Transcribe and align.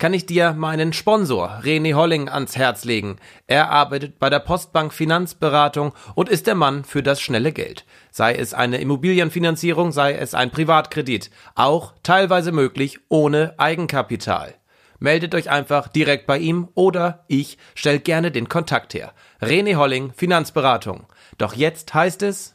kann 0.00 0.14
ich 0.14 0.24
dir 0.24 0.54
meinen 0.54 0.94
Sponsor 0.94 1.60
René 1.62 1.94
Holling 1.94 2.30
ans 2.30 2.56
Herz 2.56 2.84
legen. 2.84 3.18
Er 3.46 3.70
arbeitet 3.70 4.18
bei 4.18 4.30
der 4.30 4.38
Postbank 4.40 4.94
Finanzberatung 4.94 5.92
und 6.14 6.30
ist 6.30 6.46
der 6.46 6.54
Mann 6.54 6.84
für 6.84 7.02
das 7.02 7.20
schnelle 7.20 7.52
Geld. 7.52 7.84
Sei 8.10 8.34
es 8.34 8.54
eine 8.54 8.78
Immobilienfinanzierung, 8.78 9.92
sei 9.92 10.14
es 10.14 10.34
ein 10.34 10.50
Privatkredit, 10.50 11.30
auch 11.54 11.92
teilweise 12.02 12.50
möglich 12.50 12.98
ohne 13.10 13.54
Eigenkapital. 13.58 14.54
Meldet 14.98 15.34
euch 15.34 15.50
einfach 15.50 15.88
direkt 15.88 16.26
bei 16.26 16.38
ihm 16.38 16.68
oder 16.74 17.24
ich 17.28 17.58
stell 17.74 17.98
gerne 17.98 18.30
den 18.30 18.48
Kontakt 18.48 18.94
her. 18.94 19.12
René 19.42 19.76
Holling, 19.76 20.12
Finanzberatung. 20.16 21.06
Doch 21.36 21.54
jetzt 21.54 21.92
heißt 21.92 22.22
es 22.22 22.54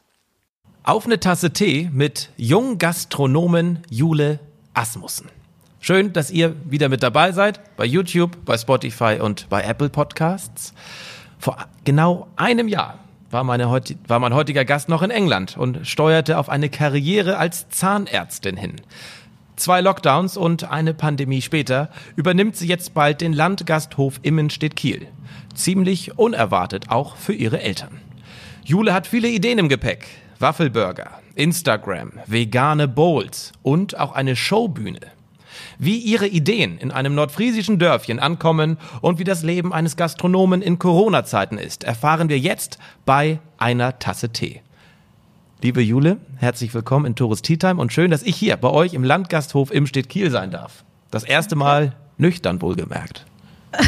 auf 0.84 1.05
eine 1.05 1.20
Tasse 1.20 1.54
Tee 1.54 1.90
mit 1.94 2.30
Junggastronomen 2.38 3.84
Jule 3.90 4.40
Asmussen. 4.74 5.35
Schön, 5.88 6.14
dass 6.14 6.32
ihr 6.32 6.56
wieder 6.66 6.90
mit 6.90 7.04
dabei 7.04 7.32
seid 7.32 7.60
bei 7.78 7.86
YouTube, 7.86 8.44
bei 8.44 8.58
Spotify 8.58 9.20
und 9.22 9.48
bei 9.50 9.62
Apple 9.62 9.90
Podcasts. 9.90 10.74
Vor 11.38 11.58
genau 11.84 12.26
einem 12.38 12.68
Jahr 12.68 12.98
war, 13.30 13.44
meine, 13.44 13.70
war 14.08 14.20
mein 14.20 14.34
heutiger 14.34 14.66
Gast 14.66 14.90
noch 14.90 15.04
in 15.04 15.12
England 15.12 15.56
und 15.56 15.86
steuerte 15.86 16.40
auf 16.40 16.50
eine 16.50 16.70
Karriere 16.70 17.38
als 17.38 17.70
Zahnärztin 17.70 18.58
hin. 18.58 18.78
Zwei 19.58 19.82
Lockdowns 19.82 20.38
und 20.38 20.72
eine 20.72 20.96
Pandemie 20.96 21.44
später 21.44 21.92
übernimmt 22.16 22.55
sie 22.55 22.66
jetzt 22.66 22.96
bald 22.96 23.22
den 23.22 23.34
Landgasthof 23.34 24.20
Immenstedt-Kiel. 24.24 25.05
Ziemlich 25.54 26.18
unerwartet 26.18 26.90
auch 26.90 27.16
für 27.16 27.34
ihre 27.34 27.62
Eltern. 27.62 28.02
Jule 28.64 28.92
hat 28.92 29.05
viele 29.05 29.27
Ideen 29.27 29.60
im 29.60 29.70
Gepäck. 29.70 30.08
Waffelburger, 30.40 31.12
Instagram, 31.36 32.14
vegane 32.26 32.88
Bowls 32.88 33.52
und 33.62 33.99
auch 33.99 34.14
eine 34.14 34.36
Showbühne 34.36 35.15
wie 35.77 35.98
ihre 35.98 36.27
Ideen 36.27 36.77
in 36.77 36.91
einem 36.91 37.15
nordfriesischen 37.15 37.79
Dörfchen 37.79 38.20
ankommen 38.20 38.77
und 39.01 39.20
wie 39.20 39.23
das 39.23 39.43
Leben 39.43 39.73
eines 39.73 39.95
Gastronomen 39.95 40.62
in 40.62 40.79
Corona-Zeiten 40.79 41.57
ist, 41.57 41.84
erfahren 41.84 42.29
wir 42.29 42.40
jetzt 42.40 42.77
bei 43.05 43.40
einer 43.57 43.99
Tasse 43.99 44.29
Tee. 44.29 44.62
Liebe 45.62 45.81
Jule, 45.81 46.18
herzlich 46.37 46.73
willkommen 46.73 47.05
in 47.05 47.15
Tourist 47.15 47.46
Tea 47.46 47.57
Time 47.57 47.81
und 47.81 47.91
schön, 47.91 48.12
dass 48.12 48.23
ich 48.23 48.35
hier 48.35 48.55
bei 48.57 48.70
euch 48.70 48.93
im 48.93 49.03
Landgasthof 49.03 49.71
Imstedt 49.71 50.09
Kiel 50.09 50.29
sein 50.29 50.51
darf. 50.51 50.84
Das 51.12 51.23
erste 51.23 51.55
Mal 51.55 51.96
nüchtern 52.18 52.62
wohlgemerkt. 52.62 53.26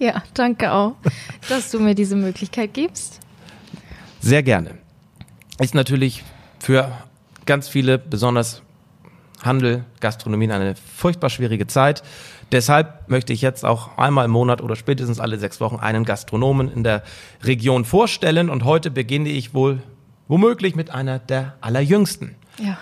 Ja, 0.00 0.22
danke 0.34 0.72
auch, 0.72 0.94
dass 1.48 1.72
du 1.72 1.80
mir 1.80 1.96
diese 1.96 2.14
Möglichkeit 2.14 2.72
gibst. 2.72 3.18
Sehr 4.20 4.44
gerne. 4.44 4.78
Ist 5.60 5.74
natürlich 5.74 6.22
für 6.60 6.92
ganz 7.46 7.68
viele, 7.68 7.98
besonders 7.98 8.62
Handel, 9.42 9.84
Gastronomie 10.00 10.50
eine 10.50 10.74
furchtbar 10.74 11.30
schwierige 11.30 11.66
Zeit. 11.66 12.02
Deshalb 12.50 13.08
möchte 13.08 13.32
ich 13.32 13.42
jetzt 13.42 13.64
auch 13.64 13.98
einmal 13.98 14.24
im 14.24 14.30
Monat 14.30 14.62
oder 14.62 14.74
spätestens 14.74 15.20
alle 15.20 15.38
sechs 15.38 15.60
Wochen 15.60 15.76
einen 15.76 16.04
Gastronomen 16.04 16.70
in 16.72 16.82
der 16.82 17.02
Region 17.42 17.84
vorstellen. 17.84 18.50
Und 18.50 18.64
heute 18.64 18.90
beginne 18.90 19.28
ich 19.28 19.54
wohl 19.54 19.82
womöglich 20.28 20.74
mit 20.74 20.90
einer 20.90 21.18
der 21.18 21.54
allerjüngsten. 21.60 22.34
Ja. 22.58 22.78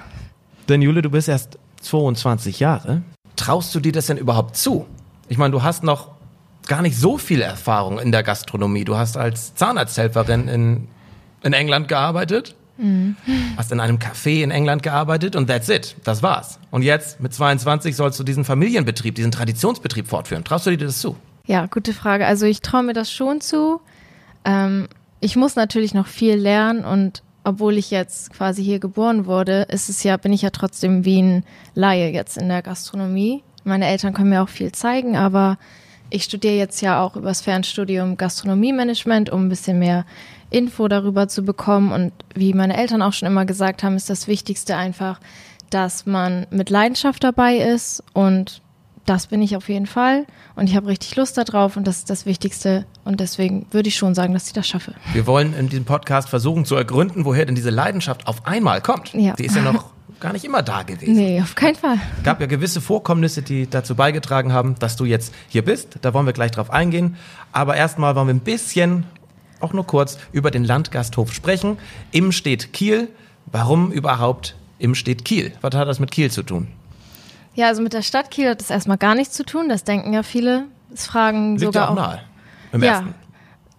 Denn 0.68 0.82
Jule, 0.82 1.02
du 1.02 1.10
bist 1.10 1.28
erst 1.28 1.58
22 1.82 2.60
Jahre. 2.60 3.02
Traust 3.36 3.74
du 3.74 3.80
dir 3.80 3.92
das 3.92 4.06
denn 4.06 4.16
überhaupt 4.16 4.56
zu? 4.56 4.86
Ich 5.28 5.38
meine, 5.38 5.52
du 5.52 5.62
hast 5.62 5.82
noch 5.82 6.12
gar 6.66 6.82
nicht 6.82 6.96
so 6.96 7.18
viel 7.18 7.40
Erfahrung 7.40 7.98
in 7.98 8.12
der 8.12 8.22
Gastronomie. 8.22 8.84
Du 8.84 8.96
hast 8.96 9.16
als 9.16 9.54
Zahnarzthelferin 9.54 10.48
in, 10.48 10.88
in 11.42 11.52
England 11.52 11.88
gearbeitet. 11.88 12.56
Mhm. 12.78 13.16
Hast 13.56 13.72
in 13.72 13.80
einem 13.80 13.98
Café 13.98 14.42
in 14.42 14.50
England 14.50 14.82
gearbeitet 14.82 15.36
und 15.36 15.48
that's 15.48 15.68
it. 15.68 15.96
Das 16.04 16.22
war's. 16.22 16.58
Und 16.70 16.82
jetzt 16.82 17.20
mit 17.20 17.32
22 17.32 17.96
sollst 17.96 18.18
du 18.20 18.24
diesen 18.24 18.44
Familienbetrieb, 18.44 19.14
diesen 19.14 19.32
Traditionsbetrieb 19.32 20.06
fortführen. 20.06 20.44
Traust 20.44 20.66
du 20.66 20.70
dir 20.70 20.86
das 20.86 21.00
zu? 21.00 21.16
Ja, 21.46 21.66
gute 21.66 21.92
Frage. 21.92 22.26
Also 22.26 22.46
ich 22.46 22.60
traue 22.60 22.82
mir 22.82 22.92
das 22.92 23.10
schon 23.10 23.40
zu. 23.40 23.80
Ähm, 24.44 24.88
ich 25.20 25.36
muss 25.36 25.56
natürlich 25.56 25.94
noch 25.94 26.06
viel 26.06 26.34
lernen 26.34 26.84
und 26.84 27.22
obwohl 27.44 27.78
ich 27.78 27.92
jetzt 27.92 28.32
quasi 28.32 28.64
hier 28.64 28.80
geboren 28.80 29.26
wurde, 29.26 29.62
ist 29.70 29.88
es 29.88 30.02
ja, 30.02 30.16
bin 30.16 30.32
ich 30.32 30.42
ja 30.42 30.50
trotzdem 30.50 31.04
wie 31.04 31.22
ein 31.22 31.44
Laie 31.74 32.10
jetzt 32.10 32.36
in 32.36 32.48
der 32.48 32.60
Gastronomie. 32.60 33.44
Meine 33.62 33.86
Eltern 33.86 34.12
können 34.12 34.30
mir 34.30 34.42
auch 34.42 34.48
viel 34.48 34.72
zeigen, 34.72 35.16
aber 35.16 35.56
ich 36.10 36.24
studiere 36.24 36.54
jetzt 36.54 36.80
ja 36.80 37.00
auch 37.00 37.16
übers 37.16 37.40
Fernstudium 37.40 38.16
Gastronomiemanagement, 38.16 39.30
um 39.30 39.46
ein 39.46 39.48
bisschen 39.48 39.78
mehr 39.78 40.04
Info 40.50 40.88
darüber 40.88 41.28
zu 41.28 41.42
bekommen. 41.42 41.92
Und 41.92 42.12
wie 42.34 42.54
meine 42.54 42.76
Eltern 42.76 43.02
auch 43.02 43.12
schon 43.12 43.26
immer 43.26 43.44
gesagt 43.44 43.82
haben, 43.82 43.96
ist 43.96 44.10
das 44.10 44.28
Wichtigste 44.28 44.76
einfach, 44.76 45.20
dass 45.70 46.06
man 46.06 46.46
mit 46.50 46.70
Leidenschaft 46.70 47.24
dabei 47.24 47.56
ist. 47.56 48.02
Und 48.12 48.62
das 49.06 49.28
bin 49.28 49.40
ich 49.40 49.56
auf 49.56 49.68
jeden 49.68 49.86
Fall. 49.86 50.26
Und 50.56 50.68
ich 50.68 50.76
habe 50.76 50.88
richtig 50.88 51.16
Lust 51.16 51.38
darauf 51.38 51.76
und 51.76 51.86
das 51.86 51.98
ist 51.98 52.10
das 52.10 52.26
Wichtigste. 52.26 52.86
Und 53.04 53.20
deswegen 53.20 53.66
würde 53.70 53.88
ich 53.88 53.96
schon 53.96 54.14
sagen, 54.14 54.34
dass 54.34 54.48
ich 54.48 54.52
das 54.52 54.66
schaffe. 54.66 54.94
Wir 55.12 55.26
wollen 55.26 55.54
in 55.54 55.68
diesem 55.68 55.84
Podcast 55.84 56.28
versuchen 56.28 56.64
zu 56.64 56.74
ergründen, 56.74 57.24
woher 57.24 57.46
denn 57.46 57.54
diese 57.54 57.70
Leidenschaft 57.70 58.26
auf 58.26 58.46
einmal 58.46 58.80
kommt. 58.80 59.14
Ja. 59.14 59.34
Die 59.34 59.46
ist 59.46 59.56
ja 59.56 59.62
noch 59.62 59.90
gar 60.20 60.32
nicht 60.32 60.44
immer 60.44 60.62
da 60.62 60.82
gewesen. 60.82 61.14
Nee, 61.14 61.40
auf 61.40 61.54
keinen 61.54 61.76
Fall. 61.76 61.98
Es 62.18 62.24
gab 62.24 62.40
ja 62.40 62.46
gewisse 62.46 62.80
Vorkommnisse, 62.80 63.42
die 63.42 63.68
dazu 63.68 63.94
beigetragen 63.94 64.52
haben, 64.52 64.76
dass 64.78 64.96
du 64.96 65.04
jetzt 65.04 65.32
hier 65.48 65.64
bist. 65.64 65.98
Da 66.02 66.12
wollen 66.12 66.26
wir 66.26 66.32
gleich 66.32 66.50
drauf 66.50 66.70
eingehen. 66.70 67.16
Aber 67.52 67.76
erstmal 67.76 68.16
wollen 68.16 68.26
wir 68.26 68.34
ein 68.34 68.40
bisschen 68.40 69.04
auch 69.60 69.72
nur 69.72 69.86
kurz 69.86 70.18
über 70.32 70.50
den 70.50 70.64
Landgasthof 70.64 71.32
sprechen. 71.32 71.78
Im 72.12 72.32
steht 72.32 72.72
Kiel. 72.72 73.08
Warum 73.46 73.92
überhaupt 73.92 74.56
im 74.78 74.94
steht 74.94 75.24
Kiel? 75.24 75.52
Was 75.60 75.74
hat 75.74 75.88
das 75.88 76.00
mit 76.00 76.10
Kiel 76.10 76.30
zu 76.30 76.42
tun? 76.42 76.68
Ja, 77.54 77.68
also 77.68 77.82
mit 77.82 77.92
der 77.92 78.02
Stadt 78.02 78.30
Kiel 78.30 78.50
hat 78.50 78.60
das 78.60 78.70
erstmal 78.70 78.98
gar 78.98 79.14
nichts 79.14 79.34
zu 79.34 79.44
tun. 79.44 79.68
Das 79.68 79.84
denken 79.84 80.12
ja 80.12 80.22
viele. 80.22 80.66
Es 80.92 81.06
fragen 81.06 81.52
Liegt 81.52 81.72
sogar 81.72 81.84
ja 81.84 81.90
auch, 81.90 81.94
nahe. 81.94 82.20
Im 82.72 82.82
ja. 82.82 82.92
ersten. 82.92 83.14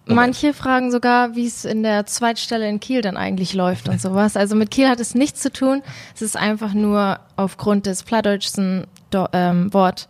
Manche 0.06 0.54
fragen 0.54 0.90
sogar, 0.90 1.36
wie 1.36 1.46
es 1.46 1.66
in 1.66 1.82
der 1.82 2.06
Zweitstelle 2.06 2.66
in 2.66 2.80
Kiel 2.80 3.02
dann 3.02 3.18
eigentlich 3.18 3.52
läuft 3.52 3.88
und 3.88 4.00
sowas. 4.00 4.36
Also 4.36 4.56
mit 4.56 4.70
Kiel 4.70 4.88
hat 4.88 5.00
es 5.00 5.14
nichts 5.14 5.40
zu 5.40 5.52
tun. 5.52 5.82
Es 6.14 6.22
ist 6.22 6.36
einfach 6.36 6.72
nur 6.72 7.20
aufgrund 7.36 7.86
des 7.86 8.02
plattdeutschen 8.02 8.86
ähm, 9.32 9.72
Wort 9.72 10.08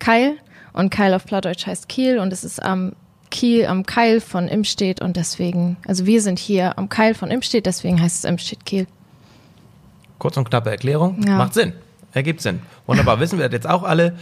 Keil. 0.00 0.36
Und 0.72 0.90
Keil 0.90 1.14
auf 1.14 1.24
Plattdeutsch 1.24 1.66
heißt 1.66 1.88
Kiel 1.88 2.18
und 2.18 2.32
es 2.32 2.44
ist 2.44 2.62
am 2.62 2.92
Kiel 3.30 3.66
am 3.66 3.84
Keil 3.84 4.20
von 4.20 4.48
Imstedt 4.48 5.00
und 5.00 5.16
deswegen, 5.16 5.76
also 5.86 6.06
wir 6.06 6.22
sind 6.22 6.38
hier 6.38 6.78
am 6.78 6.88
Keil 6.88 7.14
von 7.14 7.30
Imstedt, 7.30 7.66
deswegen 7.66 8.00
heißt 8.00 8.18
es 8.18 8.24
Imstedt 8.24 8.64
Kiel. 8.64 8.86
Kurz 10.18 10.36
und 10.36 10.48
knappe 10.48 10.70
Erklärung. 10.70 11.22
Ja. 11.26 11.36
Macht 11.36 11.54
Sinn. 11.54 11.72
Ergibt 12.12 12.40
Sinn. 12.40 12.60
Wunderbar. 12.86 13.20
Wissen 13.20 13.38
wir 13.38 13.46
das 13.46 13.52
jetzt 13.54 13.68
auch 13.68 13.82
alle. 13.82 14.18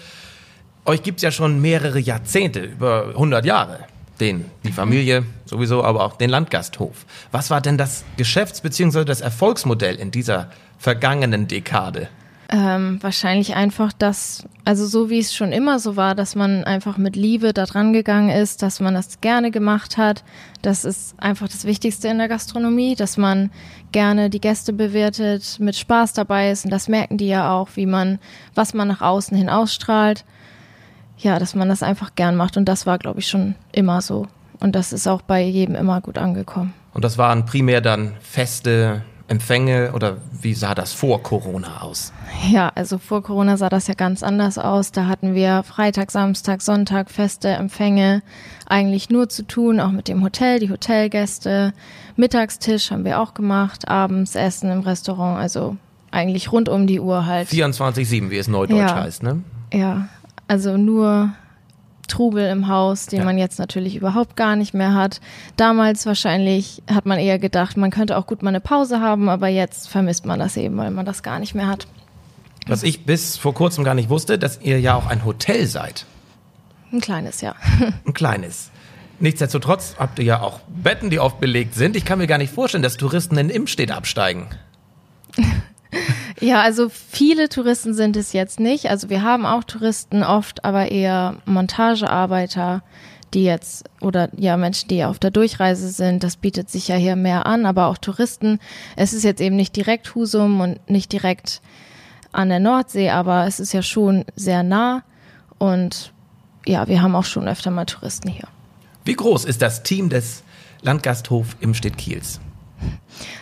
Euch 0.85 1.03
gibt's 1.03 1.23
ja 1.23 1.31
schon 1.31 1.61
mehrere 1.61 1.99
Jahrzehnte, 1.99 2.61
über 2.61 3.09
100 3.09 3.45
Jahre. 3.45 3.81
Den, 4.21 4.47
die 4.65 4.73
Familie 4.73 5.25
sowieso, 5.45 5.85
aber 5.85 6.05
auch 6.05 6.17
den 6.17 6.31
Landgasthof. 6.31 7.05
Was 7.33 7.51
war 7.51 7.61
denn 7.61 7.77
das 7.77 8.05
Geschäfts- 8.17 8.63
bzw. 8.63 9.05
das 9.05 9.21
Erfolgsmodell 9.21 9.97
in 9.97 10.11
dieser 10.11 10.51
vergangenen 10.79 11.49
Dekade? 11.49 12.09
Ähm, 12.49 12.99
wahrscheinlich 13.03 13.57
einfach 13.57 13.93
das, 13.93 14.45
also 14.65 14.87
so 14.87 15.11
wie 15.11 15.19
es 15.19 15.35
schon 15.35 15.51
immer 15.51 15.81
so 15.81 15.97
war, 15.97 16.15
dass 16.15 16.37
man 16.37 16.63
einfach 16.63 16.97
mit 16.97 17.17
Liebe 17.17 17.53
da 17.53 17.67
dran 17.67 17.93
gegangen 17.93 18.29
ist, 18.29 18.63
dass 18.63 18.79
man 18.79 18.95
das 18.95 19.21
gerne 19.21 19.51
gemacht 19.51 19.97
hat. 19.97 20.23
Das 20.63 20.85
ist 20.85 21.21
einfach 21.21 21.49
das 21.49 21.65
Wichtigste 21.65 22.07
in 22.07 22.19
der 22.19 22.29
Gastronomie, 22.29 22.95
dass 22.95 23.17
man 23.17 23.51
gerne 23.91 24.31
die 24.31 24.41
Gäste 24.41 24.73
bewertet, 24.73 25.57
mit 25.59 25.75
Spaß 25.75 26.13
dabei 26.13 26.53
ist 26.53 26.65
und 26.65 26.71
das 26.71 26.87
merken 26.89 27.19
die 27.19 27.29
ja 27.29 27.53
auch, 27.53 27.71
wie 27.75 27.87
man, 27.87 28.21
was 28.55 28.75
man 28.75 28.87
nach 28.87 29.01
außen 29.01 29.37
hin 29.37 29.49
ausstrahlt. 29.49 30.25
Ja, 31.19 31.41
dass 31.41 31.55
man 31.55 31.69
das 31.69 31.83
einfach 31.83 32.15
gern 32.15 32.37
macht 32.37 32.57
und 32.57 32.67
das 32.67 32.87
war, 32.87 32.99
glaube 32.99 33.21
ich, 33.21 33.27
schon 33.27 33.57
immer 33.73 34.03
so. 34.03 34.29
Und 34.61 34.77
das 34.77 34.93
ist 34.93 35.09
auch 35.09 35.23
bei 35.23 35.43
jedem 35.43 35.75
immer 35.75 36.01
gut 36.01 36.19
angekommen. 36.19 36.75
Und 36.93 37.05
das 37.05 37.19
waren 37.19 37.45
primär 37.45 37.81
dann 37.81 38.13
Feste, 38.21 39.03
Empfänge 39.29 39.91
oder 39.93 40.19
wie 40.41 40.55
sah 40.55 40.75
das 40.75 40.93
vor 40.93 41.23
Corona 41.23 41.81
aus? 41.83 42.13
Ja, 42.49 42.71
also 42.77 42.99
vor 42.99 43.23
Corona 43.25 43.57
sah 43.57 43.69
das 43.69 43.89
ja 43.89 43.95
ganz 43.95 44.23
anders 44.23 44.57
aus. 44.57 44.93
Da 44.93 45.07
hatten 45.07 45.35
wir 45.35 45.65
Freitag, 45.65 46.13
Samstag, 46.13 46.63
Sonntag 46.63 47.11
Feste, 47.11 47.49
Empfänge, 47.49 48.23
eigentlich 48.67 49.11
nur 49.11 49.29
zu 49.29 49.43
tun, 49.43 49.81
auch 49.81 49.91
mit 49.91 50.07
dem 50.07 50.23
Hotel, 50.23 50.61
die 50.61 50.71
Hotelgäste. 50.71 51.73
Mittagstisch 52.15 52.91
haben 52.93 53.05
wir 53.05 53.21
auch 53.21 53.35
gemacht, 53.35 53.89
abends 53.89 54.37
Essen 54.37 54.71
im 54.71 54.81
Restaurant, 54.81 55.39
also 55.41 55.77
eigentlich 56.13 56.53
rund 56.53 56.69
um 56.69 56.87
die 56.87 57.01
Uhr 57.01 57.27
halt. 57.27 57.49
24-7, 57.49 58.31
wie 58.31 58.39
es 58.39 58.47
neudeutsch 58.49 58.91
Ja. 58.91 59.03
heißt, 59.03 59.23
ne? 59.25 59.43
Ja, 59.73 60.09
also 60.47 60.77
nur 60.77 61.33
Trubel 62.07 62.49
im 62.51 62.69
Haus, 62.69 63.07
den 63.07 63.21
Ja. 63.21 63.25
man 63.25 63.39
jetzt 63.39 63.59
natürlich 63.59 63.97
überhaupt 63.97 64.37
gar 64.37 64.57
nicht 64.57 64.75
mehr 64.75 64.95
hat. 64.95 65.21
Damals 65.57 66.07
wahrscheinlich 66.07 66.83
hat 66.91 67.07
man 67.07 67.19
eher 67.19 67.39
gedacht, 67.39 67.77
man 67.77 67.91
könnte 67.91 68.17
auch 68.17 68.27
gut 68.27 68.43
mal 68.43 68.51
eine 68.51 68.61
Pause 68.61 69.01
haben, 69.01 69.29
aber 69.29 69.49
jetzt 69.49 69.89
vermisst 69.89 70.27
man 70.27 70.39
das 70.39 70.57
eben, 70.57 70.77
weil 70.77 70.91
man 70.91 71.07
das 71.07 71.23
gar 71.23 71.39
nicht 71.39 71.55
mehr 71.55 71.67
hat. 71.67 71.87
Was 72.67 72.83
ich 72.83 73.05
bis 73.05 73.37
vor 73.37 73.55
kurzem 73.55 73.85
gar 73.85 73.95
nicht 73.95 74.09
wusste, 74.11 74.39
dass 74.39 74.61
ihr 74.61 74.81
ja 74.81 74.95
auch 74.97 75.07
ein 75.07 75.25
Hotel 75.25 75.67
seid. 75.67 76.05
Ein 76.93 77.01
kleines, 77.01 77.41
ja. 77.41 77.55
Ein 78.07 78.13
kleines. 78.15 78.71
Nichtsdestotrotz 79.19 79.97
habt 79.99 80.19
ihr 80.19 80.25
ja 80.25 80.41
auch 80.41 80.61
Betten, 80.69 81.09
die 81.11 81.19
oft 81.21 81.41
belegt 81.41 81.75
sind. 81.75 81.97
Ich 81.97 82.05
kann 82.05 82.19
mir 82.19 82.27
gar 82.27 82.39
nicht 82.39 82.53
vorstellen, 82.53 82.83
dass 82.83 82.97
Touristen 82.97 83.39
in 83.39 83.51
Imstedt 83.51 83.91
absteigen. 83.91 84.47
Ja, 86.41 86.61
also 86.61 86.89
viele 86.91 87.49
Touristen 87.49 87.95
sind 87.95 88.17
es 88.17 88.33
jetzt 88.33 88.61
nicht. 88.61 88.91
Also 88.91 89.09
wir 89.09 89.23
haben 89.23 89.47
auch 89.47 89.65
Touristen 89.65 90.23
oft, 90.23 90.65
aber 90.65 90.91
eher 90.91 91.37
Montagearbeiter, 91.47 92.83
die 93.33 93.45
jetzt 93.45 93.85
oder 94.01 94.29
ja 94.37 94.57
Menschen, 94.57 94.89
die 94.89 95.05
auf 95.05 95.19
der 95.19 95.31
Durchreise 95.31 95.89
sind. 95.89 96.23
Das 96.23 96.37
bietet 96.37 96.71
sich 96.71 96.89
ja 96.89 96.97
hier 96.97 97.17
mehr 97.17 97.47
an, 97.47 97.67
aber 97.67 97.87
auch 97.87 97.99
Touristen. 97.99 98.59
Es 98.97 99.13
ist 99.13 99.25
jetzt 99.25 99.41
eben 99.41 99.57
nicht 99.57 99.75
direkt 99.77 100.15
Husum 100.15 100.61
und 100.61 100.91
nicht 100.91 101.13
direkt 101.13 101.63
an 102.33 102.51
der 102.51 102.61
Nordsee, 102.61 103.11
aber 103.11 103.47
es 103.47 103.59
ist 103.59 103.73
ja 103.73 103.83
schon 103.83 104.25
sehr 104.37 104.63
nah 104.63 105.03
und 105.59 106.13
ja, 106.67 106.87
wir 106.89 107.01
haben 107.01 107.15
auch 107.15 107.25
schon 107.25 107.49
öfter 107.49 107.71
mal 107.71 107.87
Touristen 107.87 108.29
hier. 108.29 108.49
Wie 109.05 109.15
groß 109.15 109.45
ist 109.45 109.63
das 109.63 109.83
Team 109.83 110.11
des 110.11 110.43
Landgasthof 110.83 111.57
Imstedt 111.61 111.97
Kiels? 111.97 112.41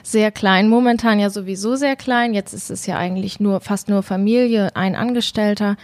Sehr 0.02 0.30
klein, 0.30 0.68
momentan 0.68 1.18
ja 1.18 1.30
sowieso 1.30 1.76
sehr 1.76 1.96
klein. 1.96 2.34
Jetzt 2.34 2.52
ist 2.52 2.70
es 2.70 2.86
ja 2.86 2.96
eigentlich 2.96 3.40
nur 3.40 3.60
fast 3.60 3.88
nur 3.88 4.02
Familie, 4.02 4.74
ein 4.76 4.94
Angestellter. 4.94 5.76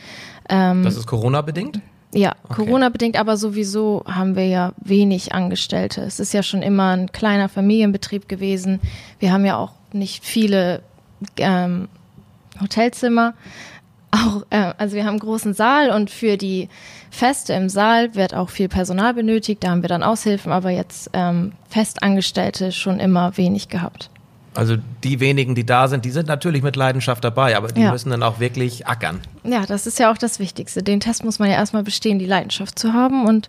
Ähm, 0.48 0.84
Das 0.84 0.96
ist 0.96 1.06
Corona-bedingt? 1.06 1.80
Ja, 2.12 2.34
Okay. 2.44 2.64
Corona-bedingt, 2.64 3.16
aber 3.16 3.36
sowieso 3.36 4.02
haben 4.06 4.34
wir 4.36 4.46
ja 4.46 4.72
wenig 4.78 5.32
Angestellte. 5.32 6.02
Es 6.02 6.18
ist 6.20 6.32
ja 6.34 6.42
schon 6.42 6.62
immer 6.62 6.96
ein 6.96 7.12
kleiner 7.12 7.48
Familienbetrieb 7.48 8.28
gewesen. 8.28 8.80
Wir 9.20 9.32
haben 9.32 9.44
ja 9.44 9.56
auch 9.56 9.72
nicht 9.92 10.24
viele 10.24 10.82
ähm, 11.36 11.88
Hotelzimmer. 12.60 13.34
Auch, 14.12 14.42
äh, 14.50 14.72
also 14.76 14.96
wir 14.96 15.02
haben 15.04 15.10
einen 15.10 15.18
großen 15.20 15.54
Saal 15.54 15.90
und 15.90 16.10
für 16.10 16.36
die 16.36 16.68
Feste 17.10 17.52
im 17.52 17.68
Saal 17.68 18.14
wird 18.14 18.34
auch 18.34 18.50
viel 18.50 18.68
Personal 18.68 19.14
benötigt. 19.14 19.62
Da 19.62 19.70
haben 19.70 19.82
wir 19.82 19.88
dann 19.88 20.02
Aushilfen, 20.02 20.50
aber 20.52 20.70
jetzt 20.70 21.10
ähm, 21.12 21.52
Festangestellte 21.68 22.72
schon 22.72 22.98
immer 22.98 23.36
wenig 23.36 23.68
gehabt. 23.68 24.10
Also 24.54 24.76
die 25.04 25.20
wenigen, 25.20 25.54
die 25.54 25.64
da 25.64 25.86
sind, 25.86 26.04
die 26.04 26.10
sind 26.10 26.26
natürlich 26.26 26.62
mit 26.64 26.74
Leidenschaft 26.74 27.22
dabei, 27.22 27.56
aber 27.56 27.68
die 27.68 27.82
Ja. 27.82 27.92
müssen 27.92 28.10
dann 28.10 28.24
auch 28.24 28.40
wirklich 28.40 28.86
ackern. 28.88 29.20
Ja, 29.44 29.64
das 29.64 29.86
ist 29.86 30.00
ja 30.00 30.10
auch 30.12 30.18
das 30.18 30.40
Wichtigste. 30.40 30.82
Den 30.82 30.98
Test 30.98 31.24
muss 31.24 31.38
man 31.38 31.48
ja 31.48 31.54
erstmal 31.54 31.84
bestehen, 31.84 32.18
die 32.18 32.26
Leidenschaft 32.26 32.76
zu 32.78 32.92
haben 32.92 33.26
und 33.26 33.48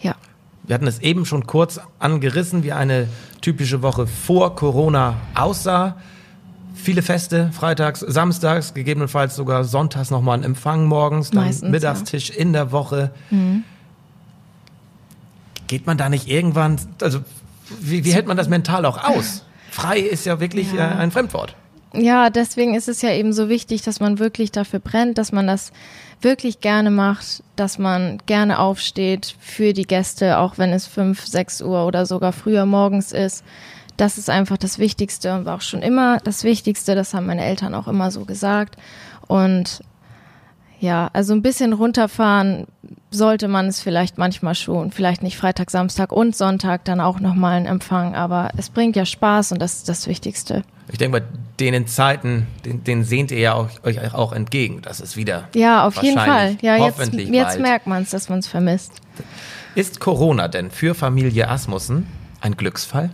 ja. 0.00 0.16
Wir 0.64 0.74
hatten 0.74 0.88
es 0.88 0.98
eben 0.98 1.26
schon 1.26 1.46
kurz 1.46 1.80
angerissen, 2.00 2.64
wie 2.64 2.72
eine 2.72 3.06
typische 3.40 3.82
Woche 3.82 4.06
vor 4.08 4.56
Corona 4.56 5.14
aussah. 5.36 5.96
Viele 6.82 7.02
Feste, 7.02 7.50
freitags, 7.52 8.00
samstags, 8.00 8.74
gegebenenfalls 8.74 9.36
sogar 9.36 9.64
sonntags 9.64 10.10
nochmal 10.10 10.38
ein 10.38 10.44
Empfang 10.44 10.86
morgens, 10.86 11.30
dann 11.30 11.44
Meistens, 11.44 11.70
Mittagstisch 11.70 12.30
in 12.30 12.52
der 12.52 12.72
Woche. 12.72 13.10
Geht 15.66 15.86
man 15.86 15.98
da 15.98 16.08
nicht 16.08 16.28
irgendwann, 16.28 16.80
also 17.00 17.20
wie, 17.80 18.04
wie 18.04 18.12
hält 18.12 18.26
man 18.26 18.36
das 18.36 18.48
mental 18.48 18.84
auch 18.84 19.04
aus? 19.04 19.44
Frei 19.70 20.00
ist 20.00 20.26
ja 20.26 20.40
wirklich 20.40 20.72
Ja. 20.72 20.92
Äh, 20.92 20.96
ein 20.96 21.10
Fremdwort. 21.10 21.54
Ja, 21.92 22.30
deswegen 22.30 22.74
ist 22.74 22.88
es 22.88 23.02
ja 23.02 23.12
eben 23.12 23.32
so 23.32 23.48
wichtig, 23.48 23.82
dass 23.82 23.98
man 23.98 24.18
wirklich 24.20 24.52
dafür 24.52 24.78
brennt, 24.78 25.18
dass 25.18 25.32
man 25.32 25.46
das 25.46 25.72
wirklich 26.20 26.60
gerne 26.60 26.90
macht, 26.90 27.42
dass 27.56 27.78
man 27.78 28.18
gerne 28.26 28.58
aufsteht 28.60 29.34
für 29.40 29.72
die 29.72 29.86
Gäste, 29.86 30.38
auch 30.38 30.56
wenn 30.56 30.72
es 30.72 30.86
fünf, 30.86 31.26
sechs 31.26 31.60
Uhr 31.60 31.86
oder 31.86 32.06
sogar 32.06 32.32
früher 32.32 32.64
morgens 32.64 33.12
ist. 33.12 33.44
Das 34.00 34.16
ist 34.16 34.30
einfach 34.30 34.56
das 34.56 34.78
Wichtigste 34.78 35.34
und 35.34 35.44
war 35.44 35.56
auch 35.56 35.60
schon 35.60 35.82
immer 35.82 36.20
das 36.20 36.42
Wichtigste. 36.42 36.94
Das 36.94 37.12
haben 37.12 37.26
meine 37.26 37.44
Eltern 37.44 37.74
auch 37.74 37.86
immer 37.86 38.10
so 38.10 38.24
gesagt. 38.24 38.76
Und 39.26 39.82
ja, 40.78 41.10
also 41.12 41.34
ein 41.34 41.42
bisschen 41.42 41.74
runterfahren 41.74 42.66
sollte 43.10 43.46
man 43.46 43.66
es 43.66 43.82
vielleicht 43.82 44.16
manchmal 44.16 44.54
schon. 44.54 44.90
Vielleicht 44.90 45.22
nicht 45.22 45.36
Freitag, 45.36 45.70
Samstag 45.70 46.12
und 46.12 46.34
Sonntag 46.34 46.86
dann 46.86 46.98
auch 46.98 47.20
nochmal 47.20 47.58
einen 47.58 47.66
Empfang. 47.66 48.14
Aber 48.14 48.48
es 48.56 48.70
bringt 48.70 48.96
ja 48.96 49.04
Spaß 49.04 49.52
und 49.52 49.60
das 49.60 49.74
ist 49.74 49.90
das 49.90 50.06
Wichtigste. 50.06 50.62
Ich 50.90 50.96
denke, 50.96 51.20
bei 51.20 51.26
denen 51.60 51.86
Zeiten, 51.86 52.46
den, 52.64 52.82
den 52.82 53.04
sehnt 53.04 53.30
ihr 53.30 53.40
ja 53.40 53.52
auch, 53.52 53.68
euch 53.84 54.14
auch 54.14 54.32
entgegen. 54.32 54.80
Das 54.80 55.00
ist 55.00 55.18
wieder. 55.18 55.46
Ja, 55.54 55.86
auf 55.86 56.02
jeden 56.02 56.16
Fall. 56.16 56.56
Ja, 56.62 56.76
jetzt, 56.76 56.98
hoffentlich 56.98 57.28
jetzt 57.28 57.60
merkt 57.60 57.86
man 57.86 58.04
es, 58.04 58.10
dass 58.10 58.30
man 58.30 58.38
es 58.38 58.46
vermisst. 58.46 58.92
Ist 59.74 60.00
Corona 60.00 60.48
denn 60.48 60.70
für 60.70 60.94
Familie 60.94 61.50
Asmussen 61.50 62.06
ein 62.40 62.56
Glücksfall? 62.56 63.10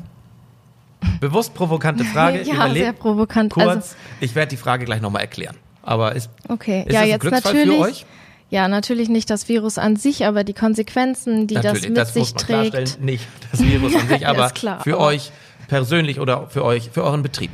Bewusst 1.20 1.54
provokante 1.54 2.04
Frage. 2.04 2.42
ja, 2.44 2.72
sehr 2.72 2.92
provokant. 2.92 3.52
kurz. 3.52 3.66
Also, 3.66 3.96
ich 4.20 4.34
werde 4.34 4.50
die 4.50 4.56
Frage 4.56 4.84
gleich 4.84 5.00
nochmal 5.00 5.22
erklären. 5.22 5.56
Aber 5.82 6.14
ist, 6.14 6.30
okay, 6.48 6.80
ist 6.86 6.92
ja, 6.92 7.00
das 7.00 7.02
ein 7.02 7.08
jetzt 7.08 7.20
Glücksfall 7.20 7.54
natürlich. 7.54 7.76
für 7.78 7.84
euch? 7.84 8.06
Ja, 8.48 8.68
natürlich 8.68 9.08
nicht 9.08 9.28
das 9.30 9.48
Virus 9.48 9.76
an 9.78 9.96
sich, 9.96 10.24
aber 10.24 10.44
die 10.44 10.52
Konsequenzen, 10.52 11.46
die 11.46 11.54
das 11.54 11.64
Natürlich, 11.64 11.88
mit 11.88 11.96
das 11.96 12.14
sich 12.14 12.34
trägt. 12.34 13.00
Nicht 13.00 13.26
das 13.50 13.62
Virus 13.64 13.94
an 13.94 14.08
sich, 14.08 14.26
aber 14.26 14.50
klar, 14.50 14.82
für 14.82 14.94
aber- 14.94 15.06
euch 15.06 15.32
persönlich 15.68 16.20
oder 16.20 16.48
für 16.48 16.64
euch, 16.64 16.90
für 16.92 17.02
euren 17.02 17.22
Betrieb. 17.22 17.50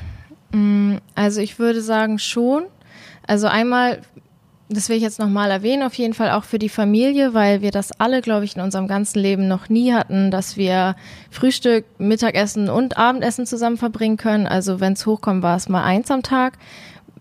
Also 1.15 1.41
ich 1.41 1.59
würde 1.59 1.81
sagen 1.81 2.19
schon. 2.19 2.65
Also 3.27 3.47
einmal, 3.47 4.03
das 4.69 4.89
will 4.89 4.97
ich 4.97 5.03
jetzt 5.03 5.19
nochmal 5.19 5.51
erwähnen, 5.51 5.83
auf 5.83 5.95
jeden 5.95 6.15
Fall 6.15 6.31
auch 6.31 6.45
für 6.45 6.59
die 6.59 6.69
Familie, 6.69 7.35
weil 7.35 7.63
wir 7.63 7.71
das 7.71 7.93
alle, 8.01 8.23
glaube 8.23 8.45
ich, 8.45 8.57
in 8.57 8.63
unserem 8.63 8.89
ganzen 8.89 9.19
Leben 9.19 9.49
noch 9.49 9.69
nie 9.69 9.93
hatten, 9.93 10.31
dass 10.31 10.57
wir 10.57 10.97
Frühstück, 11.31 11.85
Mittagessen 11.99 12.69
und 12.69 12.97
Abendessen 12.97 13.47
zusammen 13.47 13.77
verbringen 13.77 14.17
können. 14.17 14.47
Also 14.47 14.81
wenn 14.81 14.95
es 14.95 15.07
hochkommt, 15.07 15.43
war 15.43 15.57
es 15.57 15.69
mal 15.69 15.85
eins 15.85 16.11
am 16.11 16.23
Tag. 16.23 16.59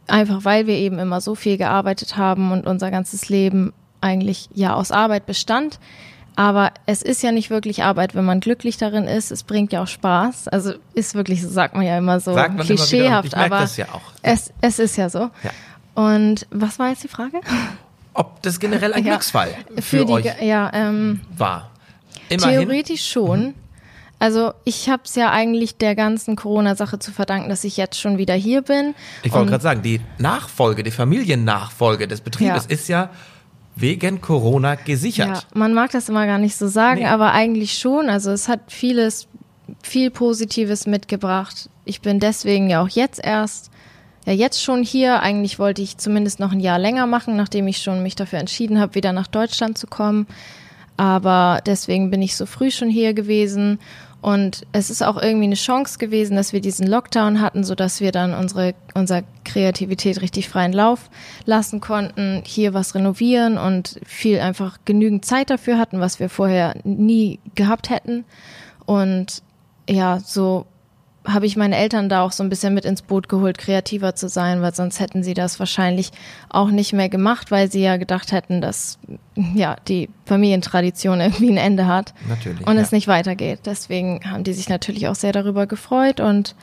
Einfach 0.08 0.46
weil 0.46 0.68
wir 0.68 0.76
eben 0.76 1.00
immer 1.00 1.22
so 1.22 1.36
viel 1.36 1.58
gearbeitet 1.58 2.18
haben 2.18 2.52
und 2.52 2.68
unser 2.68 2.92
ganzes 2.92 3.30
Leben 3.30 3.74
eigentlich 4.02 4.50
ja 4.54 4.74
aus 4.74 4.92
Arbeit 4.92 5.26
bestand. 5.26 5.80
Aber 6.36 6.72
es 6.86 7.02
ist 7.02 7.22
ja 7.24 7.32
nicht 7.32 7.50
wirklich 7.50 7.84
Arbeit, 7.84 8.16
wenn 8.16 8.24
man 8.24 8.40
glücklich 8.40 8.78
darin 8.78 9.04
ist. 9.04 9.32
Es 9.32 9.44
bringt 9.44 9.74
ja 9.74 9.84
auch 9.84 9.88
Spaß. 9.88 10.48
Also 10.48 10.74
ist 10.94 11.14
wirklich 11.14 11.42
so, 11.42 11.50
sagt 11.50 11.76
man 11.76 11.86
ja 11.86 11.98
immer 11.98 12.20
so 12.20 12.34
klischeehaft, 12.34 13.36
aber 13.36 13.66
ja 13.76 13.86
auch. 13.92 14.02
es, 14.22 14.54
es 14.62 14.80
ist 14.80 14.96
ja 14.96 15.10
so. 15.10 15.20
Ja. 15.20 15.52
Und 15.94 16.48
was 16.52 16.80
war 16.80 16.90
jetzt 16.90 17.04
die 17.04 17.08
Frage? 17.08 17.42
Ob 18.14 18.42
das 18.42 18.60
generell 18.60 18.94
ein 18.94 19.04
Ja. 19.06 19.12
Glücksfall 19.12 19.54
für, 19.80 20.06
die, 20.06 20.12
euch 20.12 20.26
ja, 20.42 20.72
ähm, 20.74 21.22
war. 21.38 21.70
Immerhin. 22.30 22.60
theoretisch 22.62 23.10
schon. 23.10 23.54
Also 24.20 24.54
ich 24.66 24.88
habe 24.88 25.02
es 25.06 25.16
ja 25.16 25.32
eigentlich 25.32 25.78
der 25.78 25.96
ganzen 25.96 26.36
Corona-Sache 26.36 27.00
zu 27.00 27.12
verdanken, 27.12 27.50
dass 27.50 27.64
ich 27.64 27.76
jetzt 27.76 28.00
schon 28.00 28.18
wieder 28.20 28.36
hier 28.36 28.62
bin. 28.62 28.94
Ich 29.24 29.32
wollte 29.34 29.50
gerade 29.50 29.64
sagen, 29.64 29.82
die 29.82 30.00
Nachfolge, 30.20 30.84
die 30.84 30.92
Familiennachfolge 30.92 32.08
des 32.08 32.22
Betriebes 32.22 32.66
Ja. 32.66 32.70
ist 32.70 32.88
ja 32.88 33.10
wegen 33.76 34.22
Corona 34.22 34.76
gesichert. 34.76 35.28
Ja, 35.30 35.42
man 35.56 35.74
mag 35.74 35.92
das 35.92 36.08
immer 36.08 36.28
gar 36.28 36.38
nicht 36.38 36.56
so 36.56 36.68
sagen, 36.68 37.00
Nee. 37.02 37.08
aber 37.08 37.32
eigentlich 37.32 37.78
schon. 37.80 38.10
Also 38.10 38.30
es 38.32 38.48
hat 38.48 38.60
vieles, 38.68 39.28
viel 39.82 40.12
Positives 40.12 40.86
mitgebracht. 40.86 41.70
Ich 41.86 42.02
bin 42.02 42.20
deswegen 42.20 42.70
ja 42.70 42.84
auch 42.84 42.90
jetzt 42.90 43.20
erst, 43.24 43.72
ja 44.26 44.34
jetzt 44.34 44.62
schon 44.62 44.84
hier. 44.84 45.22
Eigentlich 45.22 45.60
wollte 45.60 45.82
ich 45.82 45.98
zumindest 45.98 46.40
noch 46.40 46.52
ein 46.52 46.60
Jahr 46.60 46.80
länger 46.80 47.08
machen, 47.08 47.36
nachdem 47.36 47.68
ich 47.68 47.78
schon 47.80 48.04
mich 48.04 48.16
dafür 48.16 48.40
entschieden 48.40 48.80
habe, 48.80 48.96
wieder 48.96 49.14
nach 49.14 49.28
Deutschland 49.28 49.78
zu 49.78 49.88
kommen. 49.88 50.28
Aber 50.98 51.62
deswegen 51.66 52.12
bin 52.12 52.22
ich 52.22 52.36
so 52.36 52.46
früh 52.46 52.72
schon 52.72 52.90
hier 52.90 53.14
gewesen. 53.14 53.80
Und 54.22 54.68
es 54.72 54.92
ist 54.92 55.02
auch 55.02 55.20
irgendwie 55.20 55.46
eine 55.46 55.56
Chance 55.56 55.98
gewesen, 55.98 56.36
dass 56.36 56.54
wir 56.54 56.62
diesen 56.62 56.86
Lockdown 56.86 57.42
hatten, 57.42 57.64
so 57.64 57.74
dass 57.74 58.02
wir 58.02 58.12
dann 58.12 58.36
unsere, 58.36 58.76
unsere 58.94 59.24
Kreativität 59.44 60.22
richtig 60.22 60.48
freien 60.48 60.74
Lauf 60.74 61.10
lassen 61.46 61.82
konnten, 61.82 62.44
hier 62.46 62.76
was 62.76 62.94
renovieren 62.94 63.58
und 63.58 64.00
viel 64.06 64.40
einfach 64.40 64.78
genügend 64.86 65.26
Zeit 65.26 65.50
dafür 65.50 65.80
hatten, 65.80 66.00
was 66.00 66.20
wir 66.20 66.30
vorher 66.30 66.76
nie 66.84 67.40
gehabt 67.56 67.90
hätten. 67.90 68.24
Und 68.86 69.42
ja, 69.90 70.20
so 70.20 70.68
habe 71.26 71.46
ich 71.46 71.56
meine 71.56 71.78
Eltern 71.78 72.10
da 72.10 72.24
auch 72.24 72.32
so 72.32 72.44
ein 72.44 72.50
bisschen 72.50 72.74
mit 72.74 72.84
ins 72.84 73.04
Boot 73.04 73.30
geholt, 73.30 73.58
kreativer 73.58 74.16
zu 74.16 74.28
sein, 74.28 74.62
weil 74.62 74.74
sonst 74.74 75.00
hätten 75.00 75.24
sie 75.24 75.34
das 75.34 75.60
wahrscheinlich 75.60 76.12
auch 76.50 76.70
nicht 76.70 76.94
mehr 76.94 77.10
gemacht, 77.10 77.52
weil 77.52 77.72
sie 77.72 77.82
ja 77.82 77.98
gedacht 77.98 78.32
hätten, 78.32 78.60
dass 78.60 78.98
ja 79.54 79.76
die 79.88 80.10
Familientradition 80.26 81.22
irgendwie 81.22 81.50
ein 81.50 81.58
Ende 81.58 81.86
hat 81.86 82.14
Natürlich, 82.28 82.66
und 82.66 82.76
ja. 82.76 82.82
es 82.82 82.92
nicht 82.92 83.08
weitergeht. 83.08 83.60
Deswegen 83.66 84.22
haben 84.30 84.44
die 84.44 84.54
sich 84.54 84.68
natürlich 84.68 85.08
auch 85.08 85.16
sehr 85.16 85.32
darüber 85.32 85.68
gefreut 85.68 86.20
und 86.20 86.56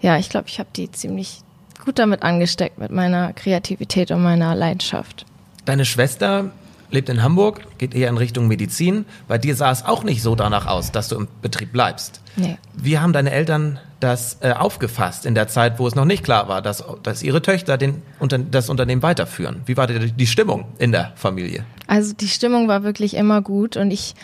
ja, 0.00 0.16
ich 0.16 0.28
glaube, 0.28 0.48
ich 0.48 0.58
habe 0.58 0.70
die 0.74 0.90
ziemlich 0.90 1.42
gut 1.84 1.98
damit 1.98 2.22
angesteckt 2.22 2.78
mit 2.78 2.90
meiner 2.90 3.32
Kreativität 3.32 4.10
und 4.10 4.22
meiner 4.22 4.54
Leidenschaft. 4.54 5.24
Deine 5.64 5.84
Schwester 5.84 6.50
lebt 6.90 7.08
in 7.08 7.22
Hamburg, 7.22 7.62
geht 7.78 7.94
eher 7.94 8.08
in 8.08 8.16
Richtung 8.16 8.48
Medizin. 8.48 9.04
Bei 9.28 9.38
dir 9.38 9.54
sah 9.54 9.70
es 9.70 9.84
auch 9.84 10.04
nicht 10.04 10.22
so 10.22 10.34
danach 10.34 10.66
aus, 10.66 10.92
dass 10.92 11.08
du 11.08 11.16
im 11.16 11.28
Betrieb 11.42 11.72
bleibst. 11.72 12.20
Nee. 12.36 12.58
Wie 12.74 12.98
haben 12.98 13.12
deine 13.12 13.30
Eltern 13.30 13.78
das 14.00 14.38
äh, 14.40 14.52
aufgefasst 14.52 15.26
in 15.26 15.34
der 15.34 15.48
Zeit, 15.48 15.78
wo 15.78 15.86
es 15.86 15.94
noch 15.94 16.04
nicht 16.04 16.24
klar 16.24 16.48
war, 16.48 16.62
dass, 16.62 16.84
dass 17.02 17.22
ihre 17.22 17.42
Töchter 17.42 17.76
den, 17.76 18.02
unter, 18.18 18.38
das 18.38 18.68
Unternehmen 18.68 19.02
weiterführen? 19.02 19.62
Wie 19.66 19.76
war 19.76 19.86
die, 19.86 20.12
die 20.12 20.26
Stimmung 20.26 20.66
in 20.78 20.92
der 20.92 21.12
Familie? 21.16 21.64
Also 21.86 22.14
die 22.14 22.28
Stimmung 22.28 22.68
war 22.68 22.82
wirklich 22.82 23.14
immer 23.14 23.42
gut 23.42 23.76
und 23.76 23.90
ich 23.90 24.14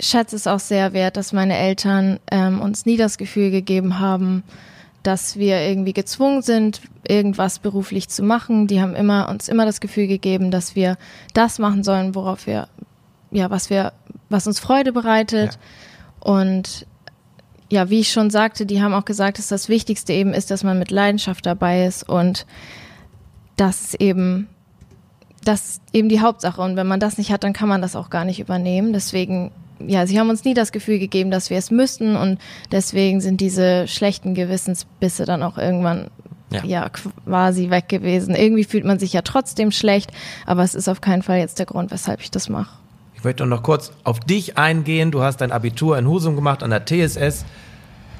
schätze 0.00 0.36
es 0.36 0.46
auch 0.46 0.60
sehr 0.60 0.92
wert, 0.92 1.16
dass 1.16 1.32
meine 1.32 1.56
Eltern 1.56 2.18
ähm, 2.30 2.60
uns 2.60 2.86
nie 2.86 2.96
das 2.96 3.18
Gefühl 3.18 3.50
gegeben 3.50 4.00
haben, 4.00 4.42
dass 5.02 5.36
wir 5.36 5.60
irgendwie 5.60 5.92
gezwungen 5.92 6.42
sind, 6.42 6.80
irgendwas 7.06 7.58
beruflich 7.58 8.08
zu 8.08 8.22
machen. 8.22 8.66
Die 8.66 8.80
haben 8.80 8.94
immer 8.94 9.28
uns 9.28 9.48
immer 9.48 9.64
das 9.64 9.80
Gefühl 9.80 10.06
gegeben, 10.06 10.50
dass 10.50 10.74
wir 10.74 10.98
das 11.32 11.58
machen 11.58 11.82
sollen, 11.82 12.14
worauf 12.14 12.46
wir 12.46 12.68
ja, 13.30 13.50
was 13.50 13.70
wir 13.70 13.92
was 14.28 14.46
uns 14.46 14.60
Freude 14.60 14.92
bereitet. 14.92 15.54
Ja. 15.54 16.32
Und 16.32 16.86
ja, 17.70 17.88
wie 17.88 18.00
ich 18.00 18.12
schon 18.12 18.30
sagte, 18.30 18.66
die 18.66 18.82
haben 18.82 18.94
auch 18.94 19.04
gesagt, 19.04 19.38
dass 19.38 19.48
das 19.48 19.68
Wichtigste 19.68 20.12
eben 20.12 20.34
ist, 20.34 20.50
dass 20.50 20.64
man 20.64 20.78
mit 20.78 20.90
Leidenschaft 20.90 21.46
dabei 21.46 21.86
ist 21.86 22.08
und 22.08 22.46
das 23.56 23.80
ist 23.82 24.00
eben 24.00 24.48
das 25.44 25.70
ist 25.70 25.82
eben 25.92 26.08
die 26.08 26.20
Hauptsache. 26.20 26.60
Und 26.60 26.76
wenn 26.76 26.86
man 26.86 27.00
das 27.00 27.16
nicht 27.16 27.32
hat, 27.32 27.44
dann 27.44 27.52
kann 27.52 27.68
man 27.68 27.80
das 27.80 27.96
auch 27.96 28.10
gar 28.10 28.24
nicht 28.24 28.40
übernehmen. 28.40 28.92
Deswegen 28.92 29.52
ja, 29.86 30.06
sie 30.06 30.18
haben 30.18 30.30
uns 30.30 30.44
nie 30.44 30.54
das 30.54 30.72
Gefühl 30.72 30.98
gegeben, 30.98 31.30
dass 31.30 31.50
wir 31.50 31.58
es 31.58 31.70
müssten 31.70 32.16
und 32.16 32.38
deswegen 32.72 33.20
sind 33.20 33.40
diese 33.40 33.88
schlechten 33.88 34.34
Gewissensbisse 34.34 35.24
dann 35.24 35.42
auch 35.42 35.58
irgendwann 35.58 36.10
ja. 36.50 36.64
ja. 36.64 36.88
quasi 36.88 37.70
weg 37.70 37.88
gewesen. 37.88 38.34
Irgendwie 38.34 38.64
fühlt 38.64 38.84
man 38.84 38.98
sich 38.98 39.12
ja 39.12 39.22
trotzdem 39.22 39.70
schlecht, 39.70 40.10
aber 40.46 40.62
es 40.62 40.74
ist 40.74 40.88
auf 40.88 41.00
keinen 41.00 41.22
Fall 41.22 41.38
jetzt 41.38 41.58
der 41.58 41.66
Grund, 41.66 41.90
weshalb 41.90 42.20
ich 42.20 42.30
das 42.30 42.48
mache. 42.48 42.70
Ich 43.14 43.24
möchte 43.24 43.44
noch 43.46 43.62
kurz 43.62 43.92
auf 44.02 44.20
dich 44.20 44.56
eingehen. 44.56 45.10
Du 45.10 45.22
hast 45.22 45.42
dein 45.42 45.52
Abitur 45.52 45.98
in 45.98 46.06
Husum 46.08 46.36
gemacht 46.36 46.62
an 46.62 46.70
der 46.70 46.86
TSS. 46.86 47.44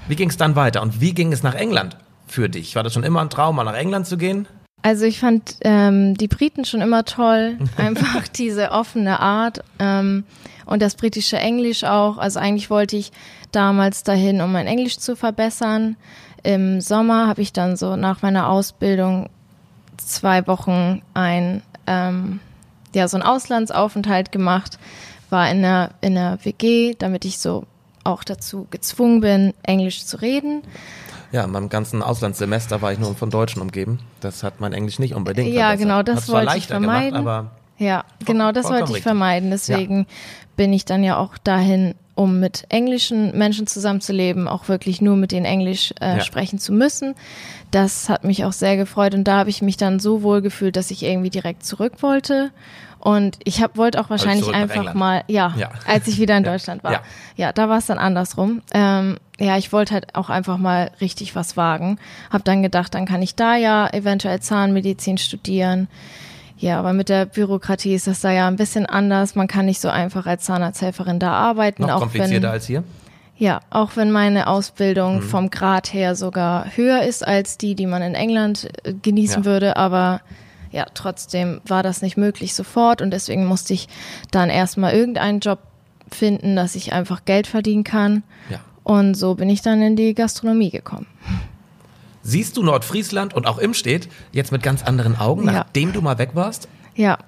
Wie 0.08 0.16
ging 0.16 0.28
es 0.28 0.36
dann 0.36 0.56
weiter 0.56 0.82
und 0.82 1.00
wie 1.00 1.14
ging 1.14 1.32
es 1.32 1.42
nach 1.42 1.54
England 1.54 1.96
für 2.26 2.48
dich? 2.48 2.76
War 2.76 2.82
das 2.82 2.92
schon 2.92 3.04
immer 3.04 3.20
ein 3.20 3.30
Traum, 3.30 3.56
mal 3.56 3.64
nach 3.64 3.74
England 3.74 4.06
zu 4.06 4.18
gehen? 4.18 4.46
Also 4.82 5.04
ich 5.04 5.20
fand 5.20 5.56
ähm, 5.60 6.16
die 6.16 6.28
Briten 6.28 6.64
schon 6.64 6.80
immer 6.80 7.04
toll, 7.04 7.58
einfach 7.76 8.28
diese 8.28 8.70
offene 8.70 9.20
Art. 9.20 9.62
Ähm, 9.78 10.24
und 10.66 10.80
das 10.80 10.94
britische 10.94 11.36
Englisch 11.36 11.84
auch. 11.84 12.18
Also 12.18 12.38
eigentlich 12.38 12.70
wollte 12.70 12.96
ich 12.96 13.12
damals 13.52 14.04
dahin, 14.04 14.40
um 14.40 14.52
mein 14.52 14.66
Englisch 14.66 14.98
zu 14.98 15.16
verbessern. 15.16 15.96
Im 16.42 16.80
Sommer 16.80 17.26
habe 17.26 17.42
ich 17.42 17.52
dann 17.52 17.76
so 17.76 17.96
nach 17.96 18.22
meiner 18.22 18.48
Ausbildung 18.48 19.28
zwei 19.98 20.46
Wochen 20.46 21.02
ein 21.12 21.62
ähm, 21.86 22.40
ja 22.94 23.08
so 23.08 23.16
einen 23.16 23.26
Auslandsaufenthalt 23.26 24.32
gemacht, 24.32 24.78
war 25.28 25.50
in 25.50 25.62
der 25.62 25.90
in 26.00 26.14
der 26.14 26.38
WG, 26.42 26.94
damit 26.98 27.24
ich 27.24 27.38
so 27.38 27.64
auch 28.04 28.24
dazu 28.24 28.66
gezwungen 28.70 29.20
bin, 29.20 29.54
Englisch 29.62 30.04
zu 30.06 30.20
reden. 30.20 30.62
Ja, 31.32 31.44
in 31.44 31.50
meinem 31.50 31.68
ganzen 31.68 32.02
Auslandssemester 32.02 32.82
war 32.82 32.92
ich 32.92 32.98
nur 32.98 33.14
von 33.14 33.30
Deutschen 33.30 33.62
umgeben. 33.62 34.00
Das 34.20 34.42
hat 34.42 34.60
mein 34.60 34.72
Englisch 34.72 34.98
nicht 34.98 35.14
unbedingt. 35.14 35.48
Ja, 35.48 35.68
verbessert. 35.68 35.80
genau, 35.80 36.02
das 36.02 36.28
wollte 36.28 36.56
ich 36.56 36.66
vermeiden. 36.66 37.10
Gemacht, 37.10 37.26
aber 37.26 37.50
ja, 37.78 38.04
genau, 38.24 38.52
das 38.52 38.66
wollte 38.66 38.84
ich 38.84 38.88
richtig. 38.88 39.02
vermeiden. 39.04 39.50
Deswegen 39.50 40.00
ja. 40.00 40.06
bin 40.56 40.72
ich 40.72 40.84
dann 40.84 41.02
ja 41.02 41.16
auch 41.16 41.38
dahin, 41.38 41.94
um 42.14 42.38
mit 42.38 42.66
englischen 42.68 43.36
Menschen 43.36 43.66
zusammenzuleben, 43.66 44.48
auch 44.48 44.68
wirklich 44.68 45.00
nur 45.00 45.16
mit 45.16 45.32
denen 45.32 45.46
Englisch 45.46 45.94
äh, 46.00 46.18
ja. 46.18 46.20
sprechen 46.20 46.58
zu 46.58 46.72
müssen. 46.72 47.14
Das 47.70 48.10
hat 48.10 48.24
mich 48.24 48.44
auch 48.44 48.52
sehr 48.52 48.76
gefreut 48.76 49.14
und 49.14 49.24
da 49.24 49.38
habe 49.38 49.48
ich 49.48 49.62
mich 49.62 49.78
dann 49.78 49.98
so 49.98 50.22
wohl 50.22 50.42
gefühlt, 50.42 50.76
dass 50.76 50.90
ich 50.90 51.02
irgendwie 51.02 51.30
direkt 51.30 51.64
zurück 51.64 52.02
wollte. 52.02 52.50
Und 52.98 53.38
ich 53.44 53.62
hab, 53.62 53.78
wollte 53.78 53.98
auch 53.98 54.10
wahrscheinlich 54.10 54.48
also 54.48 54.52
einfach 54.52 54.92
mal, 54.92 55.24
ja, 55.26 55.54
ja, 55.56 55.70
als 55.86 56.06
ich 56.06 56.18
wieder 56.18 56.36
in 56.36 56.44
Deutschland 56.44 56.84
war. 56.84 56.92
Ja, 56.92 57.02
ja 57.36 57.52
da 57.52 57.70
war 57.70 57.78
es 57.78 57.86
dann 57.86 57.98
andersrum. 57.98 58.60
Ähm, 58.74 59.16
ja, 59.40 59.56
ich 59.56 59.72
wollte 59.72 59.94
halt 59.94 60.14
auch 60.14 60.28
einfach 60.28 60.58
mal 60.58 60.90
richtig 61.00 61.34
was 61.34 61.56
wagen. 61.56 61.98
Hab 62.30 62.44
dann 62.44 62.62
gedacht, 62.62 62.94
dann 62.94 63.06
kann 63.06 63.22
ich 63.22 63.34
da 63.34 63.56
ja 63.56 63.88
eventuell 63.88 64.40
Zahnmedizin 64.40 65.18
studieren. 65.18 65.88
Ja, 66.58 66.78
aber 66.78 66.92
mit 66.92 67.08
der 67.08 67.24
Bürokratie 67.24 67.94
ist 67.94 68.06
das 68.06 68.20
da 68.20 68.30
ja 68.30 68.46
ein 68.46 68.56
bisschen 68.56 68.84
anders. 68.84 69.34
Man 69.34 69.48
kann 69.48 69.64
nicht 69.64 69.80
so 69.80 69.88
einfach 69.88 70.26
als 70.26 70.44
Zahnarzthelferin 70.44 71.18
da 71.18 71.32
arbeiten. 71.32 71.82
Noch 71.82 72.00
komplizierter 72.00 72.48
wenn, 72.48 72.52
als 72.52 72.66
hier? 72.66 72.84
Ja, 73.38 73.60
auch 73.70 73.92
wenn 73.96 74.10
meine 74.10 74.46
Ausbildung 74.46 75.16
mhm. 75.16 75.22
vom 75.22 75.50
Grad 75.50 75.94
her 75.94 76.14
sogar 76.14 76.66
höher 76.76 77.02
ist 77.02 77.26
als 77.26 77.56
die, 77.56 77.74
die 77.74 77.86
man 77.86 78.02
in 78.02 78.14
England 78.14 78.68
äh, 78.84 78.92
genießen 78.92 79.44
ja. 79.44 79.46
würde, 79.46 79.76
aber 79.78 80.20
ja, 80.70 80.84
trotzdem 80.92 81.62
war 81.64 81.82
das 81.82 82.02
nicht 82.02 82.18
möglich 82.18 82.54
sofort 82.54 83.00
und 83.00 83.10
deswegen 83.10 83.46
musste 83.46 83.72
ich 83.72 83.88
dann 84.30 84.50
erstmal 84.50 84.92
irgendeinen 84.92 85.40
Job 85.40 85.60
finden, 86.10 86.54
dass 86.56 86.74
ich 86.74 86.92
einfach 86.92 87.24
Geld 87.24 87.46
verdienen 87.46 87.84
kann. 87.84 88.22
Ja. 88.50 88.60
Und 88.82 89.14
so 89.14 89.34
bin 89.34 89.48
ich 89.48 89.62
dann 89.62 89.82
in 89.82 89.96
die 89.96 90.14
Gastronomie 90.14 90.70
gekommen 90.70 91.06
siehst 92.22 92.56
du 92.56 92.62
Nordfriesland 92.62 93.34
und 93.34 93.46
auch 93.46 93.58
Imstedt 93.58 94.08
jetzt 94.32 94.52
mit 94.52 94.62
ganz 94.62 94.82
anderen 94.82 95.18
Augen, 95.18 95.46
ja. 95.46 95.52
nachdem 95.52 95.92
du 95.92 96.00
mal 96.00 96.18
weg 96.18 96.30
warst? 96.34 96.68
Ja, 96.96 97.18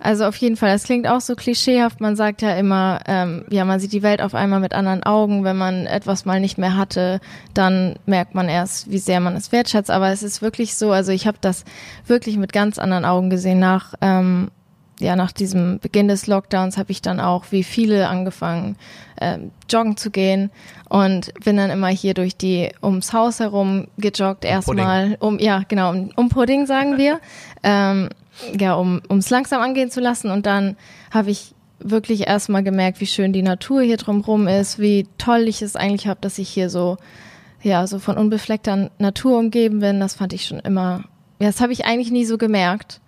also 0.00 0.24
auf 0.24 0.36
jeden 0.36 0.56
Fall. 0.56 0.70
Das 0.72 0.84
klingt 0.84 1.06
auch 1.06 1.20
so 1.20 1.34
klischeehaft. 1.34 2.00
Man 2.00 2.16
sagt 2.16 2.40
ja 2.40 2.54
immer, 2.54 3.00
ähm, 3.06 3.44
ja, 3.50 3.64
man 3.64 3.80
sieht 3.80 3.92
die 3.92 4.02
Welt 4.02 4.22
auf 4.22 4.34
einmal 4.34 4.60
mit 4.60 4.72
anderen 4.72 5.02
Augen. 5.02 5.44
Wenn 5.44 5.56
man 5.56 5.86
etwas 5.86 6.24
mal 6.24 6.40
nicht 6.40 6.56
mehr 6.56 6.76
hatte, 6.76 7.20
dann 7.52 7.96
merkt 8.06 8.34
man 8.34 8.48
erst, 8.48 8.90
wie 8.90 8.98
sehr 8.98 9.20
man 9.20 9.36
es 9.36 9.52
wertschätzt. 9.52 9.90
Aber 9.90 10.08
es 10.10 10.22
ist 10.22 10.40
wirklich 10.40 10.76
so. 10.76 10.92
Also 10.92 11.12
ich 11.12 11.26
habe 11.26 11.36
das 11.40 11.64
wirklich 12.06 12.38
mit 12.38 12.52
ganz 12.52 12.78
anderen 12.78 13.04
Augen 13.04 13.28
gesehen 13.28 13.58
nach 13.58 13.92
ähm, 14.00 14.50
ja, 15.00 15.14
nach 15.14 15.32
diesem 15.32 15.78
Beginn 15.78 16.08
des 16.08 16.26
Lockdowns 16.26 16.76
habe 16.76 16.90
ich 16.90 17.02
dann 17.02 17.20
auch 17.20 17.46
wie 17.50 17.62
viele 17.62 18.08
angefangen, 18.08 18.76
äh, 19.16 19.38
joggen 19.70 19.96
zu 19.96 20.10
gehen 20.10 20.50
und 20.88 21.32
bin 21.44 21.56
dann 21.56 21.70
immer 21.70 21.88
hier 21.88 22.14
durch 22.14 22.36
die 22.36 22.70
ums 22.82 23.12
Haus 23.12 23.40
herum 23.40 23.88
gejoggt 23.98 24.44
um 24.44 24.50
erstmal 24.50 25.16
um 25.20 25.38
ja 25.38 25.62
genau 25.68 25.90
um, 25.90 26.10
um 26.16 26.28
Pudding 26.28 26.66
sagen 26.66 26.98
wir 26.98 27.20
ähm, 27.62 28.08
ja 28.58 28.74
um 28.74 29.00
ums 29.08 29.30
langsam 29.30 29.60
angehen 29.60 29.90
zu 29.90 30.00
lassen 30.00 30.30
und 30.30 30.46
dann 30.46 30.76
habe 31.10 31.30
ich 31.30 31.54
wirklich 31.80 32.26
erstmal 32.26 32.64
gemerkt, 32.64 33.00
wie 33.00 33.06
schön 33.06 33.32
die 33.32 33.42
Natur 33.42 33.82
hier 33.82 33.98
drumherum 33.98 34.48
ist, 34.48 34.80
wie 34.80 35.06
toll 35.16 35.46
ich 35.46 35.62
es 35.62 35.76
eigentlich 35.76 36.08
habe, 36.08 36.18
dass 36.20 36.38
ich 36.38 36.48
hier 36.48 36.70
so 36.70 36.96
ja 37.62 37.86
so 37.86 37.98
von 37.98 38.16
unbefleckter 38.16 38.90
Natur 38.98 39.38
umgeben 39.38 39.80
bin. 39.80 40.00
Das 40.00 40.14
fand 40.14 40.32
ich 40.32 40.46
schon 40.46 40.58
immer 40.60 41.04
ja, 41.40 41.46
das 41.46 41.60
habe 41.60 41.72
ich 41.72 41.84
eigentlich 41.84 42.10
nie 42.10 42.24
so 42.24 42.36
gemerkt. 42.36 43.00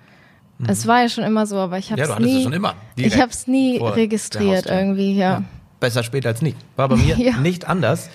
Mhm. 0.60 0.68
Es 0.68 0.86
war 0.86 1.00
ja 1.02 1.08
schon 1.08 1.24
immer 1.24 1.46
so, 1.46 1.56
aber 1.56 1.78
ich 1.78 1.90
habe 1.90 2.02
es 2.02 2.08
ja, 2.08 2.20
nie. 2.20 2.42
schon 2.42 2.52
immer 2.52 2.74
ich 2.96 3.18
habe 3.18 3.30
es 3.30 3.46
nie 3.46 3.78
registriert 3.78 4.66
irgendwie. 4.66 5.14
Ja. 5.14 5.32
ja. 5.32 5.42
Besser 5.80 6.02
spät 6.02 6.26
als 6.26 6.42
nie. 6.42 6.54
War 6.76 6.88
bei 6.88 6.96
mir 6.96 7.16
ja. 7.16 7.38
nicht 7.38 7.66
anders. 7.66 8.10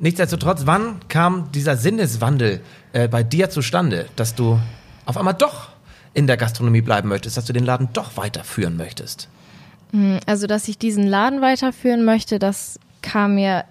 Nichtsdestotrotz, 0.00 0.62
wann 0.64 0.96
kam 1.08 1.52
dieser 1.52 1.76
Sinneswandel 1.76 2.60
äh, 2.92 3.06
bei 3.06 3.22
dir 3.22 3.50
zustande, 3.50 4.06
dass 4.16 4.34
du 4.34 4.58
auf 5.04 5.16
einmal 5.16 5.34
doch 5.34 5.68
in 6.12 6.26
der 6.26 6.36
Gastronomie 6.36 6.80
bleiben 6.80 7.08
möchtest, 7.08 7.36
dass 7.36 7.44
du 7.44 7.52
den 7.52 7.64
Laden 7.64 7.90
doch 7.92 8.16
weiterführen 8.16 8.76
möchtest? 8.76 9.28
Hm, 9.92 10.18
also, 10.26 10.48
dass 10.48 10.66
ich 10.66 10.78
diesen 10.78 11.06
Laden 11.06 11.40
weiterführen 11.40 12.04
möchte, 12.04 12.40
das 12.40 12.80
kam 13.00 13.36
mir 13.36 13.64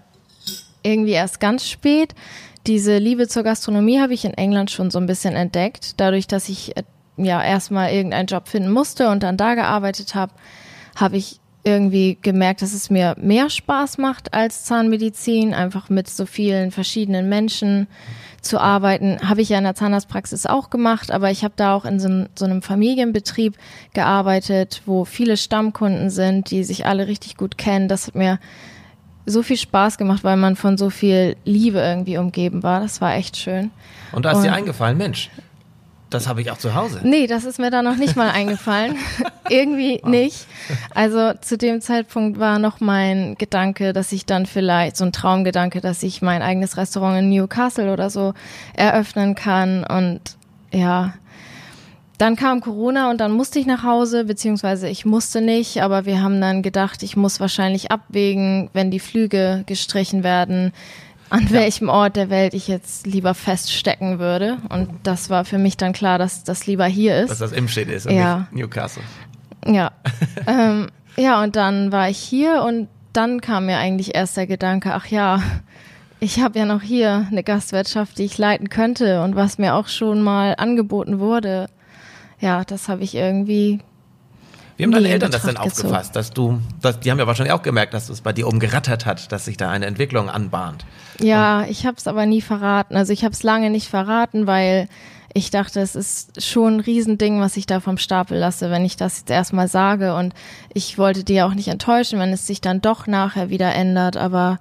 irgendwie 0.83 1.11
erst 1.11 1.41
ganz 1.41 1.67
spät. 1.67 2.15
Diese 2.65 2.97
Liebe 2.97 3.27
zur 3.27 3.43
Gastronomie 3.43 3.99
habe 3.99 4.13
ich 4.13 4.23
in 4.23 4.33
England 4.33 4.71
schon 4.71 4.89
so 4.89 4.99
ein 4.99 5.05
bisschen 5.05 5.35
entdeckt, 5.35 5.95
dadurch, 5.97 6.27
dass 6.27 6.47
ich 6.47 6.77
äh, 6.77 6.83
ja 7.17 7.43
erstmal 7.43 7.91
irgendeinen 7.91 8.27
Job 8.27 8.47
finden 8.47 8.71
musste 8.71 9.09
und 9.09 9.23
dann 9.23 9.37
da 9.37 9.55
gearbeitet 9.55 10.15
habe, 10.15 10.33
habe 10.95 11.17
ich 11.17 11.39
irgendwie 11.65 12.17
gemerkt, 12.21 12.61
dass 12.61 12.73
es 12.73 12.91
mir 12.91 13.15
mehr 13.19 13.49
Spaß 13.49 13.97
macht 13.97 14.33
als 14.33 14.65
Zahnmedizin, 14.65 15.53
einfach 15.53 15.89
mit 15.89 16.07
so 16.07 16.27
vielen 16.27 16.69
verschiedenen 16.71 17.27
Menschen 17.27 17.87
zu 18.41 18.59
arbeiten. 18.59 19.17
Habe 19.27 19.41
ich 19.41 19.49
ja 19.49 19.57
in 19.57 19.63
der 19.63 19.73
Zahnarztpraxis 19.73 20.45
auch 20.45 20.69
gemacht, 20.69 21.11
aber 21.11 21.31
ich 21.31 21.43
habe 21.43 21.55
da 21.57 21.73
auch 21.73 21.85
in 21.85 21.99
so, 21.99 22.25
so, 22.35 22.45
einem 22.45 22.61
Familienbetrieb 22.61 23.57
gearbeitet, 23.93 24.83
wo 24.85 25.05
viele 25.05 25.37
Stammkunden 25.37 26.11
sind, 26.11 26.51
die 26.51 26.63
sich 26.63 26.85
alle 26.85 27.07
richtig 27.07 27.35
gut 27.35 27.57
kennen. 27.57 27.87
Das 27.87 28.05
hat 28.05 28.15
mir 28.15 28.39
so 29.25 29.41
viel 29.41 29.57
Spaß 29.57 29.97
gemacht, 29.97 30.23
weil 30.23 30.37
man 30.37 30.55
von 30.55 30.77
so 30.77 30.91
viel 30.91 31.35
Liebe 31.45 31.79
irgendwie 31.79 32.17
umgeben 32.17 32.61
war. 32.61 32.79
Das 32.79 33.01
war 33.01 33.15
echt 33.15 33.37
schön. 33.37 33.71
Und 34.11 34.23
da 34.23 34.31
ist 34.31 34.37
Und, 34.37 34.43
dir 34.43 34.53
eingefallen, 34.53 34.99
Mensch, 34.99 35.31
das 36.09 36.27
habe 36.27 36.41
ich 36.41 36.51
auch 36.51 36.57
zu 36.57 36.75
Hause. 36.75 37.01
Nee, 37.03 37.27
das 37.27 37.43
ist 37.45 37.59
mir 37.59 37.71
da 37.71 37.81
noch 37.81 37.97
nicht 37.97 38.15
mal 38.15 38.29
eingefallen. 38.29 38.95
Irgendwie 39.49 39.99
wow. 40.01 40.09
nicht. 40.09 40.47
Also 40.93 41.33
zu 41.41 41.57
dem 41.57 41.81
Zeitpunkt 41.81 42.39
war 42.39 42.59
noch 42.59 42.79
mein 42.79 43.35
Gedanke, 43.37 43.93
dass 43.93 44.11
ich 44.11 44.25
dann 44.25 44.45
vielleicht, 44.45 44.97
so 44.97 45.05
ein 45.05 45.11
Traumgedanke, 45.11 45.81
dass 45.81 46.03
ich 46.03 46.21
mein 46.21 46.41
eigenes 46.41 46.77
Restaurant 46.77 47.19
in 47.19 47.29
Newcastle 47.29 47.91
oder 47.91 48.09
so 48.09 48.33
eröffnen 48.75 49.35
kann. 49.35 49.83
Und 49.83 50.21
ja, 50.71 51.13
dann 52.17 52.35
kam 52.35 52.61
Corona 52.61 53.09
und 53.09 53.19
dann 53.19 53.31
musste 53.31 53.59
ich 53.59 53.65
nach 53.65 53.83
Hause, 53.83 54.23
beziehungsweise 54.25 54.87
ich 54.87 55.05
musste 55.05 55.41
nicht, 55.41 55.81
aber 55.81 56.05
wir 56.05 56.21
haben 56.21 56.39
dann 56.39 56.61
gedacht, 56.61 57.03
ich 57.03 57.17
muss 57.17 57.39
wahrscheinlich 57.39 57.91
abwägen, 57.91 58.69
wenn 58.73 58.89
die 58.89 58.99
Flüge 58.99 59.63
gestrichen 59.65 60.23
werden, 60.23 60.71
an 61.35 61.51
welchem 61.51 61.89
Ort 61.89 62.15
der 62.15 62.29
Welt 62.29 62.53
ich 62.53 62.69
jetzt 62.69 63.05
lieber 63.05 63.33
feststecken 63.33 64.19
würde. 64.19 64.57
Und 64.69 64.89
das 65.03 65.29
war 65.29 65.43
für 65.43 65.57
mich 65.57 65.75
dann 65.75 65.91
klar, 65.91 66.17
dass 66.17 66.45
das 66.45 66.65
lieber 66.65 66.85
hier 66.85 67.19
ist. 67.19 67.29
Dass 67.29 67.39
das 67.39 67.51
Imstedt 67.51 67.89
ist 67.89 68.07
und 68.07 68.15
ja. 68.15 68.47
nicht 68.51 68.53
Newcastle. 68.53 69.03
Ja. 69.65 69.91
ähm, 70.47 70.87
ja, 71.17 71.43
und 71.43 71.57
dann 71.57 71.91
war 71.91 72.09
ich 72.09 72.17
hier 72.17 72.63
und 72.63 72.87
dann 73.11 73.41
kam 73.41 73.65
mir 73.65 73.77
eigentlich 73.77 74.15
erst 74.15 74.37
der 74.37 74.47
Gedanke, 74.47 74.93
ach 74.93 75.07
ja, 75.07 75.43
ich 76.21 76.39
habe 76.39 76.57
ja 76.57 76.65
noch 76.65 76.81
hier 76.81 77.27
eine 77.29 77.43
Gastwirtschaft, 77.43 78.17
die 78.17 78.23
ich 78.23 78.37
leiten 78.37 78.69
könnte 78.69 79.21
und 79.21 79.35
was 79.35 79.57
mir 79.57 79.75
auch 79.75 79.87
schon 79.87 80.21
mal 80.21 80.55
angeboten 80.57 81.19
wurde. 81.19 81.67
Ja, 82.39 82.63
das 82.63 82.87
habe 82.87 83.03
ich 83.03 83.13
irgendwie 83.13 83.79
Wie 84.77 84.83
haben 84.83 84.91
deine 84.91 85.09
Eltern 85.09 85.31
das 85.31 85.43
denn 85.43 85.55
gezogen. 85.55 85.69
aufgefasst, 85.69 86.15
dass 86.15 86.31
du, 86.31 86.59
dass, 86.81 86.99
die 86.99 87.11
haben 87.11 87.19
ja 87.19 87.27
wahrscheinlich 87.27 87.53
auch 87.53 87.61
gemerkt, 87.61 87.93
dass 87.93 88.09
es 88.09 88.21
bei 88.21 88.33
dir 88.33 88.47
oben 88.47 88.59
gerattert 88.59 89.05
hat, 89.05 89.31
dass 89.31 89.45
sich 89.45 89.57
da 89.57 89.69
eine 89.69 89.85
Entwicklung 89.85 90.29
anbahnt. 90.29 90.85
Ja, 91.19 91.65
ich 91.65 91.85
habe 91.85 91.97
es 91.97 92.07
aber 92.07 92.25
nie 92.25 92.41
verraten. 92.41 92.97
Also 92.97 93.13
ich 93.13 93.23
habe 93.23 93.33
es 93.33 93.43
lange 93.43 93.69
nicht 93.69 93.87
verraten, 93.87 94.47
weil 94.47 94.89
ich 95.33 95.49
dachte, 95.49 95.81
es 95.81 95.95
ist 95.95 96.41
schon 96.41 96.75
ein 96.75 96.79
Riesending, 96.79 97.41
was 97.41 97.57
ich 97.57 97.65
da 97.65 97.81
vom 97.81 97.97
Stapel 97.97 98.37
lasse, 98.37 98.71
wenn 98.71 98.85
ich 98.85 98.95
das 98.95 99.19
jetzt 99.19 99.29
erstmal 99.29 99.67
sage. 99.67 100.15
Und 100.15 100.33
ich 100.73 100.97
wollte 100.97 101.31
ja 101.33 101.45
auch 101.45 101.53
nicht 101.53 101.67
enttäuschen, 101.67 102.19
wenn 102.19 102.31
es 102.31 102.47
sich 102.47 102.61
dann 102.61 102.81
doch 102.81 103.05
nachher 103.05 103.49
wieder 103.49 103.73
ändert. 103.75 104.17
Aber 104.17 104.59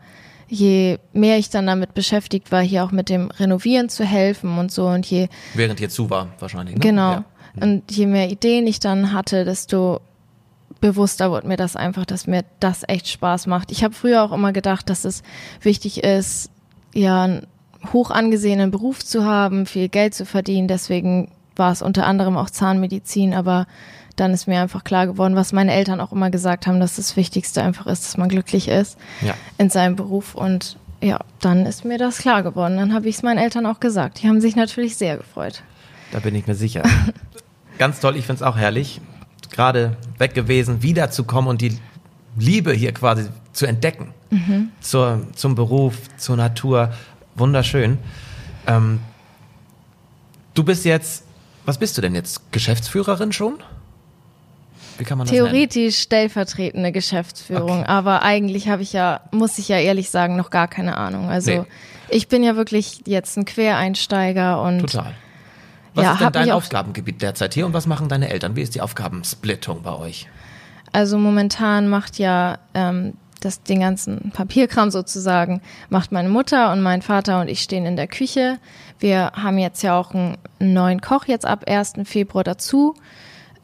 je 0.49 0.99
mehr 1.13 1.39
ich 1.39 1.51
dann 1.51 1.67
damit 1.67 1.95
beschäftigt 1.95 2.51
war, 2.53 2.61
hier 2.61 2.85
auch 2.85 2.91
mit 2.91 3.09
dem 3.09 3.31
Renovieren 3.31 3.89
zu 3.89 4.05
helfen 4.05 4.59
und 4.59 4.73
so 4.73 4.87
und 4.89 5.07
je 5.07 5.29
Während 5.55 5.79
hier 5.79 5.91
zu 5.91 6.11
war, 6.11 6.29
wahrscheinlich. 6.39 6.75
Ne? 6.75 6.81
Genau. 6.81 7.13
Ja. 7.13 7.25
Und 7.61 7.91
je 7.91 8.07
mehr 8.07 8.31
Ideen 8.31 8.67
ich 8.67 8.81
dann 8.81 9.13
hatte, 9.13 9.45
desto 9.45 10.01
bewusster 10.81 11.31
wurde 11.31 11.47
mir 11.47 11.57
das 11.57 11.77
einfach, 11.77 12.05
dass 12.05 12.27
mir 12.27 12.45
das 12.61 12.83
echt 12.87 13.09
Spaß 13.09 13.47
macht. 13.47 13.71
Ich 13.71 13.85
habe 13.85 13.95
früher 13.95 14.23
auch 14.23 14.33
immer 14.33 14.53
gedacht, 14.53 14.91
dass 14.91 15.05
es 15.05 15.23
wichtig 15.63 16.03
ist, 16.05 16.51
ja, 16.95 17.23
einen 17.25 17.47
hoch 17.93 18.11
angesehenen 18.11 18.71
Beruf 18.71 19.05
zu 19.05 19.25
haben, 19.25 19.67
viel 19.67 19.89
Geld 19.89 20.15
zu 20.15 20.27
verdienen. 20.27 20.69
Deswegen 20.69 21.31
war 21.57 21.71
es 21.73 21.83
unter 21.83 22.07
anderem 22.07 22.37
auch 22.37 22.51
Zahnmedizin, 22.51 23.35
aber 23.35 23.67
dann 24.17 24.33
ist 24.33 24.47
mir 24.47 24.61
einfach 24.61 24.85
klar 24.85 25.07
geworden, 25.07 25.37
was 25.37 25.53
meine 25.53 25.73
Eltern 25.73 26.01
auch 26.01 26.13
immer 26.13 26.31
gesagt 26.31 26.67
haben, 26.67 26.81
dass 26.81 26.97
das 26.97 27.17
Wichtigste 27.17 27.63
einfach 27.63 27.87
ist, 27.87 28.05
dass 28.05 28.17
man 28.17 28.29
glücklich 28.29 28.69
ist 28.69 28.99
Ja. 29.23 29.35
in 29.59 29.71
seinem 29.71 29.97
Beruf. 29.97 30.35
Und 30.35 30.77
ja, 31.03 31.21
dann 31.41 31.67
ist 31.67 31.85
mir 31.85 31.99
das 31.99 32.19
klar 32.19 32.43
geworden. 32.43 32.77
Dann 32.77 32.95
habe 32.95 33.09
ich 33.09 33.17
es 33.17 33.23
meinen 33.23 33.39
Eltern 33.39 33.67
auch 33.67 33.81
gesagt. 33.81 34.23
Die 34.23 34.29
haben 34.29 34.41
sich 34.41 34.57
natürlich 34.57 34.97
sehr 34.97 35.17
gefreut. 35.17 35.63
Da 36.13 36.21
bin 36.21 36.35
ich 36.35 36.47
mir 36.47 36.55
sicher. 36.55 36.83
Ganz 37.79 38.01
toll, 38.01 38.17
ich 38.17 38.27
finde 38.27 38.37
es 38.41 38.43
auch 38.43 38.57
herrlich. 38.57 39.01
Gerade 39.51 39.97
weg 40.19 40.35
gewesen, 40.35 40.83
wiederzukommen 40.83 41.49
und 41.49 41.61
die 41.61 41.79
Liebe 42.37 42.73
hier 42.73 42.93
quasi 42.93 43.29
zu 43.53 43.67
entdecken. 43.67 44.13
Zur, 44.81 45.21
zum 45.37 45.55
Beruf, 45.55 45.97
zur 46.17 46.37
Natur. 46.37 46.93
Wunderschön. 47.37 47.99
Ähm, 48.67 48.99
du 50.55 50.65
bist 50.65 50.85
jetzt, 50.85 51.25
was 51.67 51.79
bist 51.79 51.97
du 51.97 52.03
denn 52.03 52.15
jetzt? 52.17 52.51
Geschäftsführerin 52.51 53.33
schon? 53.33 53.55
Wie 54.99 55.05
kann 55.05 55.19
man 55.19 55.27
das 55.29 55.33
nennen? 55.33 55.47
Theoretisch 55.47 55.99
stellvertretende 56.01 56.91
Geschäftsführung, 56.91 57.81
Okay. 57.81 57.85
aber 57.87 58.23
eigentlich 58.23 58.69
habe 58.69 58.83
ich 58.83 58.93
ja, 58.93 59.21
muss 59.31 59.59
ich 59.59 59.69
ja 59.69 59.79
ehrlich 59.79 60.11
sagen, 60.11 60.35
noch 60.37 60.51
gar 60.51 60.67
keine 60.67 60.97
Ahnung. 60.97 61.29
Also 61.29 61.51
Nee. 61.51 61.63
ich 62.09 62.27
bin 62.29 62.43
ja 62.43 62.57
wirklich 62.57 63.03
jetzt 63.07 63.37
ein 63.37 63.45
Quereinsteiger 63.45 64.61
und 64.63 64.81
Total. 64.81 65.13
Was 65.95 66.05
Ja, 66.05 66.13
ist 66.13 66.21
denn 66.21 66.33
dein 66.33 66.51
Aufgabengebiet 66.51 67.23
derzeit 67.23 67.55
hier 67.55 67.67
und 67.67 67.73
was 67.73 67.87
machen 67.87 68.09
deine 68.09 68.29
Eltern? 68.29 68.57
Wie 68.57 68.63
ist 68.63 68.75
die 68.75 68.81
Aufgabensplittung 68.81 69.83
bei 69.83 69.93
euch? 69.93 70.29
also 70.95 71.19
momentan 71.19 71.89
macht 71.89 72.19
ja 72.19 72.59
ähm, 72.73 73.15
das 73.41 73.63
den 73.63 73.81
ganzen 73.81 74.31
Papierkram 74.33 74.91
sozusagen 74.91 75.61
macht 75.91 76.13
meine 76.13 76.29
Mutter 76.29 76.73
und 76.73 76.83
mein 76.83 77.03
Vater 77.03 77.41
und 77.41 77.49
ich 77.49 77.61
stehen 77.61 77.85
in 77.85 77.97
der 77.97 78.07
Küche. 78.07 78.59
Wir 79.01 79.33
haben 79.35 79.59
jetzt 79.59 79.83
ja 79.83 79.99
auch 79.99 80.13
einen 80.15 80.39
neuen 80.61 81.01
Koch 81.01 81.27
jetzt 81.27 81.45
ab 81.45 81.65
1. 81.69 81.95
Februar 82.05 82.45
dazu. 82.45 82.95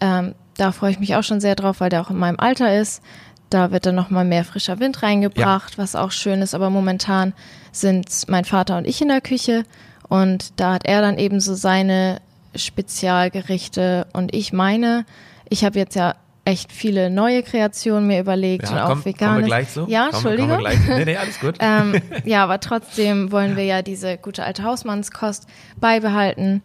Ähm, 0.01 0.35
da 0.57 0.73
freue 0.73 0.91
ich 0.91 0.99
mich 0.99 1.15
auch 1.15 1.23
schon 1.23 1.41
sehr 1.41 1.55
drauf, 1.55 1.81
weil 1.81 1.89
der 1.89 2.03
auch 2.03 2.11
in 2.11 2.19
meinem 2.19 2.39
Alter 2.39 2.79
ist. 2.79 3.01
Da 3.49 3.71
wird 3.71 3.87
dann 3.87 3.95
nochmal 3.95 4.25
mehr 4.25 4.45
frischer 4.45 4.81
Wind 4.81 5.03
reingebracht, 5.03 5.79
was 5.79 5.97
auch 5.97 6.11
schön 6.11 6.43
ist. 6.43 6.55
Aber 6.55 6.69
momentan 6.69 7.33
sind 7.73 8.29
mein 8.29 8.45
Vater 8.45 8.77
und 8.77 8.87
ich 8.87 9.01
in 9.01 9.09
der 9.09 9.21
Küche 9.21 9.65
und 10.11 10.61
da 10.61 10.75
hat 10.75 10.85
er 10.85 11.01
dann 11.01 11.17
eben 11.17 11.41
so 11.41 11.55
seine 11.55 12.21
Spezialgerichte 12.55 14.07
und 14.13 14.35
ich 14.35 14.53
meine. 14.53 15.07
Ich 15.49 15.65
habe 15.65 15.79
jetzt 15.79 15.97
ja 15.97 16.15
echt 16.45 16.73
viele 16.73 17.11
neue 17.11 17.43
Kreationen 17.43 18.07
mir 18.07 18.21
überlegt 18.21 18.71
und 18.71 18.79
auch 18.79 18.89
komm, 18.89 19.05
vegan. 19.05 19.29
kommen 19.29 19.41
wir 19.41 19.47
gleich 19.47 19.73
zu. 19.73 19.87
Ja, 19.89 20.05
Kommen- 20.05 20.15
Entschuldigung. 20.15 20.51
Kommen 20.51 20.65
wir 20.65 20.71
gleich. 20.77 20.99
Nee, 20.99 21.05
nee, 21.07 21.17
alles 21.17 21.41
gut. 21.41 21.57
ähm, 21.61 22.01
ja, 22.25 22.45
aber 22.45 22.61
trotzdem 22.61 23.33
wollen 23.33 23.57
wir 23.57 23.65
ja 23.65 23.83
diese 23.83 24.17
gute 24.17 24.45
alte 24.45 24.63
Hausmannskost 24.63 25.47
beibehalten. 25.81 26.63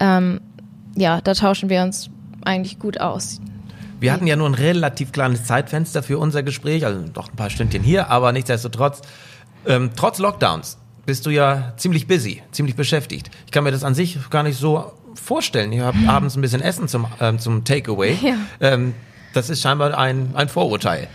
Ähm, 0.00 0.40
ja, 0.96 1.20
da 1.20 1.34
tauschen 1.34 1.68
wir 1.70 1.82
uns 1.82 2.10
eigentlich 2.44 2.78
gut 2.78 3.00
aus. 3.00 3.40
Wir 4.00 4.12
hatten 4.12 4.26
ja 4.26 4.36
nur 4.36 4.48
ein 4.48 4.54
relativ 4.54 5.12
kleines 5.12 5.44
Zeitfenster 5.44 6.02
für 6.02 6.18
unser 6.18 6.42
Gespräch, 6.42 6.84
also 6.84 7.00
doch 7.12 7.30
ein 7.30 7.36
paar 7.36 7.48
Stündchen 7.48 7.82
hier, 7.82 8.10
aber 8.10 8.32
nichtsdestotrotz, 8.32 9.00
ähm, 9.66 9.90
trotz 9.96 10.18
Lockdowns 10.18 10.76
bist 11.06 11.24
du 11.24 11.30
ja 11.30 11.72
ziemlich 11.76 12.06
busy, 12.06 12.42
ziemlich 12.50 12.76
beschäftigt. 12.76 13.30
Ich 13.46 13.52
kann 13.52 13.64
mir 13.64 13.70
das 13.70 13.84
an 13.84 13.94
sich 13.94 14.18
gar 14.30 14.42
nicht 14.42 14.58
so 14.58 14.92
vorstellen. 15.14 15.72
Ihr 15.72 15.84
habt 15.84 15.96
abends 16.06 16.36
ein 16.36 16.42
bisschen 16.42 16.60
Essen 16.60 16.88
zum, 16.88 17.06
ähm, 17.20 17.38
zum 17.38 17.64
Takeaway. 17.64 18.18
Ja. 18.20 18.34
Ähm, 18.60 18.94
das 19.32 19.50
ist 19.50 19.62
scheinbar 19.62 19.96
ein, 19.96 20.30
ein 20.34 20.48
Vorurteil. 20.48 21.08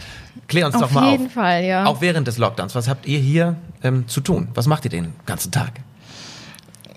Klär 0.48 0.66
uns 0.66 0.76
Auf 0.76 0.82
doch 0.82 0.92
mal 0.92 1.12
jeden 1.12 1.28
auf. 1.28 1.34
Fall, 1.34 1.64
ja. 1.64 1.86
Auch 1.86 2.02
während 2.02 2.28
des 2.28 2.38
Lockdowns, 2.38 2.74
was 2.76 2.88
habt 2.88 3.06
ihr 3.06 3.20
hier 3.20 3.58
ähm, 3.84 4.08
zu 4.08 4.22
tun? 4.22 4.48
Was 4.54 4.68
macht 4.68 4.86
ihr 4.86 4.92
den 4.92 5.14
ganzen 5.26 5.52
Tag? 5.52 5.72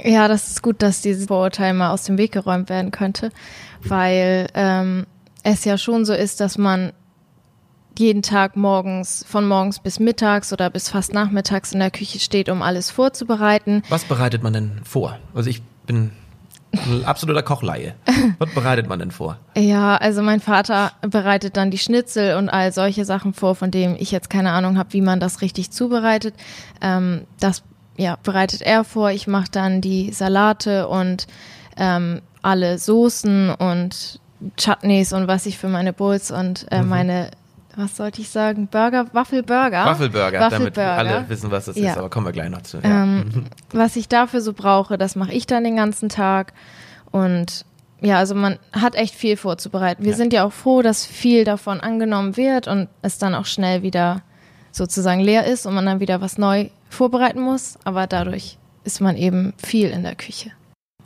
Ja, 0.02 0.28
das 0.28 0.48
ist 0.48 0.62
gut, 0.62 0.82
dass 0.82 1.00
dieses 1.00 1.26
Vorurteil 1.26 1.72
mal 1.72 1.90
aus 1.90 2.04
dem 2.04 2.18
Weg 2.18 2.32
geräumt 2.32 2.68
werden 2.68 2.90
könnte, 2.90 3.30
weil 3.82 4.48
ähm, 4.54 5.06
es 5.42 5.64
ja 5.64 5.78
schon 5.78 6.04
so 6.04 6.12
ist, 6.12 6.40
dass 6.40 6.58
man 6.58 6.92
jeden 7.98 8.22
Tag 8.22 8.56
morgens, 8.56 9.24
von 9.28 9.46
morgens 9.46 9.78
bis 9.78 10.00
mittags 10.00 10.52
oder 10.52 10.70
bis 10.70 10.88
fast 10.88 11.12
nachmittags 11.12 11.72
in 11.72 11.80
der 11.80 11.90
Küche 11.90 12.20
steht, 12.20 12.48
um 12.48 12.62
alles 12.62 12.90
vorzubereiten. 12.90 13.82
Was 13.88 14.04
bereitet 14.04 14.42
man 14.42 14.52
denn 14.52 14.80
vor? 14.84 15.18
Also 15.34 15.50
ich 15.50 15.62
bin 15.86 16.10
ein 16.72 17.04
absoluter 17.04 17.42
Kochleihe. 17.42 17.94
Was 18.38 18.52
bereitet 18.52 18.88
man 18.88 18.98
denn 18.98 19.10
vor? 19.10 19.38
Ja, 19.56 19.96
also 19.96 20.22
mein 20.22 20.40
Vater 20.40 20.92
bereitet 21.02 21.56
dann 21.56 21.70
die 21.70 21.78
Schnitzel 21.78 22.36
und 22.36 22.48
all 22.48 22.72
solche 22.72 23.04
Sachen 23.04 23.32
vor, 23.32 23.54
von 23.54 23.70
denen 23.70 23.96
ich 23.96 24.10
jetzt 24.10 24.30
keine 24.30 24.50
Ahnung 24.50 24.76
habe, 24.76 24.92
wie 24.92 25.00
man 25.00 25.20
das 25.20 25.40
richtig 25.40 25.70
zubereitet. 25.70 26.34
Ähm, 26.80 27.26
das 27.38 27.62
ja, 27.96 28.16
bereitet 28.22 28.62
er 28.62 28.84
vor. 28.84 29.10
Ich 29.10 29.26
mache 29.26 29.50
dann 29.50 29.80
die 29.80 30.12
Salate 30.12 30.88
und 30.88 31.26
ähm, 31.76 32.22
alle 32.42 32.78
Soßen 32.78 33.50
und 33.50 34.20
Chutneys 34.56 35.12
und 35.12 35.28
was 35.28 35.46
ich 35.46 35.58
für 35.58 35.68
meine 35.68 35.92
Bowls 35.92 36.30
und 36.30 36.66
äh, 36.70 36.82
meine, 36.82 37.30
was 37.76 37.96
sollte 37.96 38.20
ich 38.20 38.28
sagen, 38.30 38.66
Burger, 38.68 39.06
Waffelburger. 39.12 39.84
Waffelburger, 39.84 40.38
damit 40.50 40.76
Waffelburger. 40.76 40.92
alle 40.98 41.28
wissen, 41.28 41.50
was 41.50 41.64
das 41.66 41.76
ist, 41.76 41.82
Ja. 41.82 41.96
aber 41.96 42.08
kommen 42.10 42.26
wir 42.26 42.32
gleich 42.32 42.50
noch 42.50 42.62
zu. 42.62 42.78
Ja. 42.78 43.02
Ähm, 43.04 43.46
was 43.72 43.96
ich 43.96 44.08
dafür 44.08 44.40
so 44.40 44.52
brauche, 44.52 44.96
das 44.98 45.16
mache 45.16 45.32
ich 45.32 45.46
dann 45.46 45.64
den 45.64 45.76
ganzen 45.76 46.08
Tag. 46.08 46.52
Und 47.10 47.64
ja, 48.00 48.18
also 48.18 48.34
man 48.34 48.58
hat 48.72 48.94
echt 48.96 49.14
viel 49.14 49.36
vorzubereiten. 49.36 50.04
Wir 50.04 50.12
Ja. 50.12 50.16
sind 50.16 50.32
ja 50.32 50.44
auch 50.44 50.52
froh, 50.52 50.82
dass 50.82 51.06
viel 51.06 51.44
davon 51.44 51.80
angenommen 51.80 52.36
wird 52.36 52.68
und 52.68 52.88
es 53.02 53.18
dann 53.18 53.34
auch 53.34 53.46
schnell 53.46 53.82
wieder 53.82 54.22
sozusagen 54.72 55.20
leer 55.20 55.44
ist 55.46 55.66
und 55.66 55.74
man 55.74 55.86
dann 55.86 56.00
wieder 56.00 56.20
was 56.20 56.36
neu 56.38 56.68
vorbereiten 56.90 57.40
muss. 57.40 57.78
Aber 57.84 58.06
dadurch 58.06 58.58
ist 58.84 59.00
man 59.00 59.16
eben 59.16 59.54
viel 59.56 59.88
in 59.90 60.02
der 60.02 60.14
Küche. 60.16 60.50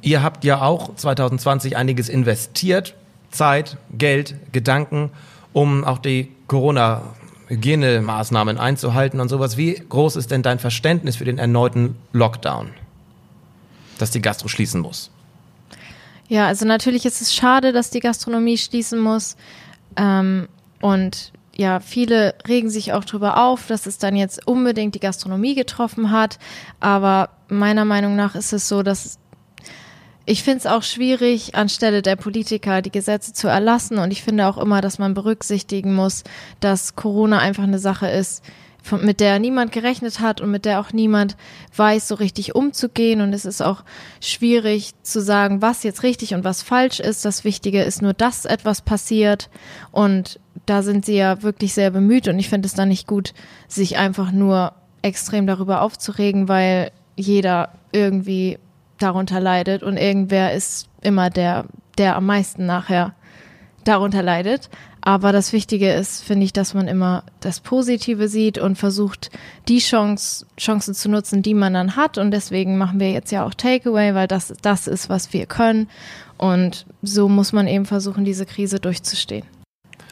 Ihr 0.01 0.23
habt 0.23 0.45
ja 0.45 0.63
auch 0.63 0.95
2020 0.95 1.77
einiges 1.77 2.09
investiert, 2.09 2.95
Zeit, 3.31 3.77
Geld, 3.93 4.35
Gedanken, 4.53 5.11
um 5.59 5.85
auch 5.85 5.99
die 5.99 6.31
Corona-Hygienemaßnahmen 6.47 8.59
einzuhalten 8.59 9.19
und 9.19 9.29
sowas. 9.29 9.57
Wie 9.57 9.75
groß 9.75 10.15
ist 10.15 10.31
denn 10.31 10.45
dein 10.45 10.61
Verständnis 10.61 11.17
für 11.17 11.25
den 11.25 11.39
erneuten 11.39 11.97
Lockdown, 12.13 12.71
dass 13.99 14.13
die 14.13 14.23
Gastro 14.23 14.47
schließen 14.47 14.81
muss? 14.81 15.11
Ja, 16.29 16.47
also 16.47 16.65
natürlich 16.65 17.05
ist 17.07 17.21
es 17.21 17.35
schade, 17.35 17.73
dass 17.73 17.91
die 17.91 17.99
Gastronomie 17.99 18.57
schließen 18.57 19.01
muss. 19.01 19.37
Ähm, 19.97 20.47
und 20.81 21.33
ja, 21.57 21.81
viele 21.81 22.37
regen 22.47 22.71
sich 22.71 22.93
auch 22.93 23.05
darüber 23.05 23.45
auf, 23.45 23.67
dass 23.67 23.87
es 23.87 23.99
dann 23.99 24.15
jetzt 24.15 24.47
unbedingt 24.47 24.95
die 24.95 25.01
Gastronomie 25.01 25.57
getroffen 25.57 26.13
hat. 26.13 26.39
Aber 26.79 27.31
meiner 27.49 27.85
Meinung 27.85 28.15
nach 28.15 28.37
ist 28.37 28.53
es 28.53 28.69
so, 28.69 28.85
dass 28.85 29.19
ich 30.29 30.43
finde 30.43 30.59
es 30.59 30.67
auch 30.67 30.83
schwierig, 30.83 31.55
anstelle 31.55 32.03
der 32.03 32.17
Politiker 32.17 32.83
die 32.83 32.93
Gesetze 32.93 33.33
zu 33.33 33.49
erlassen. 33.49 33.97
Und 33.97 34.11
ich 34.11 34.23
finde 34.23 34.47
auch 34.47 34.59
immer, 34.59 34.83
dass 34.83 34.99
man 34.99 35.15
berücksichtigen 35.15 35.95
muss, 35.95 36.23
dass 36.61 36.97
Corona 36.97 37.39
einfach 37.39 37.63
eine 37.63 37.79
Sache 37.79 38.09
ist, 38.09 38.45
mit 39.01 39.21
der 39.21 39.39
niemand 39.39 39.73
gerechnet 39.73 40.21
hat 40.21 40.43
und 40.43 40.51
mit 40.51 40.67
der 40.67 40.81
auch 40.81 40.93
niemand 40.93 41.37
weiß, 41.75 42.09
so 42.09 42.15
richtig 42.15 42.55
umzugehen. 42.55 43.23
Und 43.23 43.33
es 43.33 43.47
ist 43.47 43.63
auch 43.63 43.85
schwierig 44.21 44.93
zu 45.03 45.23
sagen, 45.23 45.63
was 45.63 45.83
jetzt 45.83 46.03
richtig 46.03 46.35
und 46.35 46.45
was 46.45 46.63
falsch 46.63 47.01
ist. 47.01 47.25
Das 47.25 47.45
Wichtige 47.45 47.83
ist 47.83 48.03
nur, 48.03 48.13
dass 48.13 48.45
etwas 48.45 48.83
passiert. 48.83 49.49
Und 49.93 50.41
da 50.67 50.83
sind 50.83 51.07
sie 51.07 51.17
ja 51.17 51.43
wirklich 51.43 51.73
sehr 51.73 51.91
bemüht. 51.91 52.29
Und 52.29 52.39
ich 52.39 52.51
finde 52.51 52.67
es 52.67 52.75
dann 52.75 52.89
nicht 52.89 53.07
gut, 53.07 53.33
sich 53.67 53.97
einfach 53.97 54.31
nur 54.31 54.75
extrem 55.01 55.47
darüber 55.47 55.81
aufzuregen, 55.81 56.49
weil 56.49 56.93
jeder 57.17 57.73
irgendwie 57.93 58.59
darunter 58.99 59.41
leidet 59.41 59.83
und 59.83 59.97
irgendwer 59.97 60.53
ist 60.53 60.89
immer 61.01 61.31
der, 61.31 61.67
der 61.97 62.17
am 62.17 62.27
meisten 62.27 62.67
nachher 62.67 63.15
darunter 63.85 64.23
leidet. 64.23 64.69
Aber 65.01 65.33
das 65.33 65.53
Wichtige 65.53 65.93
ist, 65.93 66.23
finde 66.23 66.45
ich, 66.45 66.53
dass 66.53 66.75
man 66.75 66.89
immer 66.89 67.23
das 67.41 67.61
Positive 67.61 68.29
sieht 68.29 68.59
und 68.59 68.77
versucht, 68.77 69.31
die 69.69 69.79
Chance, 69.79 70.45
Chancen 70.59 70.93
zu 70.93 71.09
nutzen, 71.09 71.43
die 71.43 71.55
man 71.55 71.73
dann 71.73 71.97
hat. 71.97 72.19
Und 72.19 72.31
deswegen 72.31 72.77
machen 72.77 73.01
wir 73.01 73.11
jetzt 73.13 73.31
ja 73.31 73.47
auch 73.47 73.55
Takeaway, 73.55 74.15
weil 74.15 74.27
das 74.27 74.53
das 74.61 74.87
ist, 74.87 75.09
was 75.09 75.33
wir 75.33 75.47
können. 75.47 75.89
Und 76.37 76.85
so 77.01 77.29
muss 77.29 77.53
man 77.53 77.67
eben 77.67 77.87
versuchen, 77.87 78.25
diese 78.25 78.45
Krise 78.45 78.81
durchzustehen. 78.81 79.47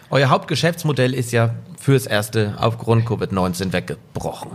Euer 0.08 0.30
Hauptgeschäftsmodell 0.30 1.14
ist 1.14 1.32
ja 1.32 1.56
fürs 1.78 2.06
Erste 2.06 2.54
aufgrund 2.58 3.06
Covid-19 3.06 3.72
weggebrochen. 3.72 4.52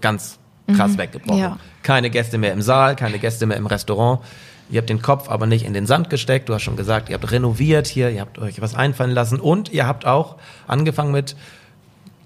Ganz 0.00 0.39
krass 0.76 0.96
weggebrochen. 0.98 1.38
Ja. 1.40 1.58
Keine 1.82 2.10
Gäste 2.10 2.38
mehr 2.38 2.52
im 2.52 2.62
Saal, 2.62 2.96
keine 2.96 3.18
Gäste 3.18 3.46
mehr 3.46 3.56
im 3.56 3.66
Restaurant. 3.66 4.20
Ihr 4.70 4.78
habt 4.78 4.88
den 4.90 5.02
Kopf 5.02 5.28
aber 5.28 5.46
nicht 5.46 5.64
in 5.64 5.72
den 5.74 5.86
Sand 5.86 6.10
gesteckt. 6.10 6.48
Du 6.48 6.54
hast 6.54 6.62
schon 6.62 6.76
gesagt, 6.76 7.08
ihr 7.08 7.14
habt 7.14 7.30
renoviert 7.32 7.86
hier, 7.88 8.10
ihr 8.10 8.20
habt 8.20 8.38
euch 8.38 8.60
was 8.60 8.74
einfallen 8.74 9.10
lassen 9.10 9.40
und 9.40 9.72
ihr 9.72 9.86
habt 9.86 10.06
auch 10.06 10.36
angefangen 10.68 11.10
mit 11.12 11.34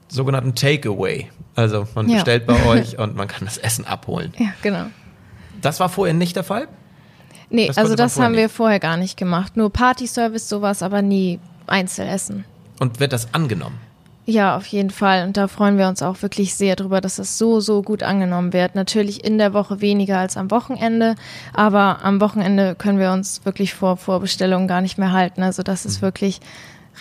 sogenannten 0.09 0.55
Takeaway. 0.55 1.29
Also 1.57 1.87
man 1.95 2.09
Ja. 2.09 2.17
bestellt 2.17 2.47
bei 2.47 2.65
euch 2.67 2.99
und 2.99 3.17
man 3.17 3.29
kann 3.29 3.45
das 3.47 3.59
Essen 3.59 3.87
abholen. 3.87 4.33
Ja, 4.39 4.49
genau. 4.63 4.87
Das 5.63 5.81
war 5.81 5.89
vorher 5.89 6.15
nicht 6.15 6.37
der 6.37 6.45
Fall? 6.45 6.69
Nee, 7.51 7.69
Das 7.69 7.79
also 7.79 7.95
das 7.95 8.19
haben 8.19 8.35
wir 8.35 8.45
nicht. 8.45 8.55
vorher 8.55 8.81
gar 8.81 8.97
nicht 8.97 9.17
gemacht. 9.17 9.57
Nur 9.57 9.71
Partyservice, 9.73 10.49
sowas, 10.49 10.83
aber 10.83 11.03
nie 11.03 11.39
Einzelessen. 11.67 12.45
Und 12.81 13.01
wird 13.01 13.13
das 13.13 13.33
angenommen? 13.33 13.79
Ja, 14.27 14.57
auf 14.57 14.67
jeden 14.67 14.89
Fall. 14.89 15.27
Und 15.27 15.37
da 15.37 15.49
freuen 15.49 15.77
wir 15.77 15.87
uns 15.87 16.03
auch 16.03 16.23
wirklich 16.23 16.55
sehr 16.55 16.77
drüber, 16.77 17.03
dass 17.03 17.19
es 17.19 17.37
so, 17.37 17.61
so 17.61 17.83
gut 17.83 18.03
angenommen 18.03 18.55
wird. 18.55 18.75
Natürlich 18.75 19.23
in 19.23 19.37
der 19.37 19.53
Woche 19.53 19.83
weniger 19.83 20.19
als 20.19 20.39
am 20.39 20.51
Wochenende, 20.51 21.15
aber 21.53 21.99
am 22.03 22.23
Wochenende 22.23 22.75
können 22.75 22.99
wir 22.99 23.13
uns 23.13 23.45
wirklich 23.45 23.75
vor 23.75 23.99
Vorbestellungen 23.99 24.67
gar 24.67 24.81
nicht 24.81 24.97
mehr 24.97 25.13
halten. 25.13 25.43
Also 25.43 25.63
das 25.63 25.85
ist 25.85 26.01
wirklich 26.01 26.41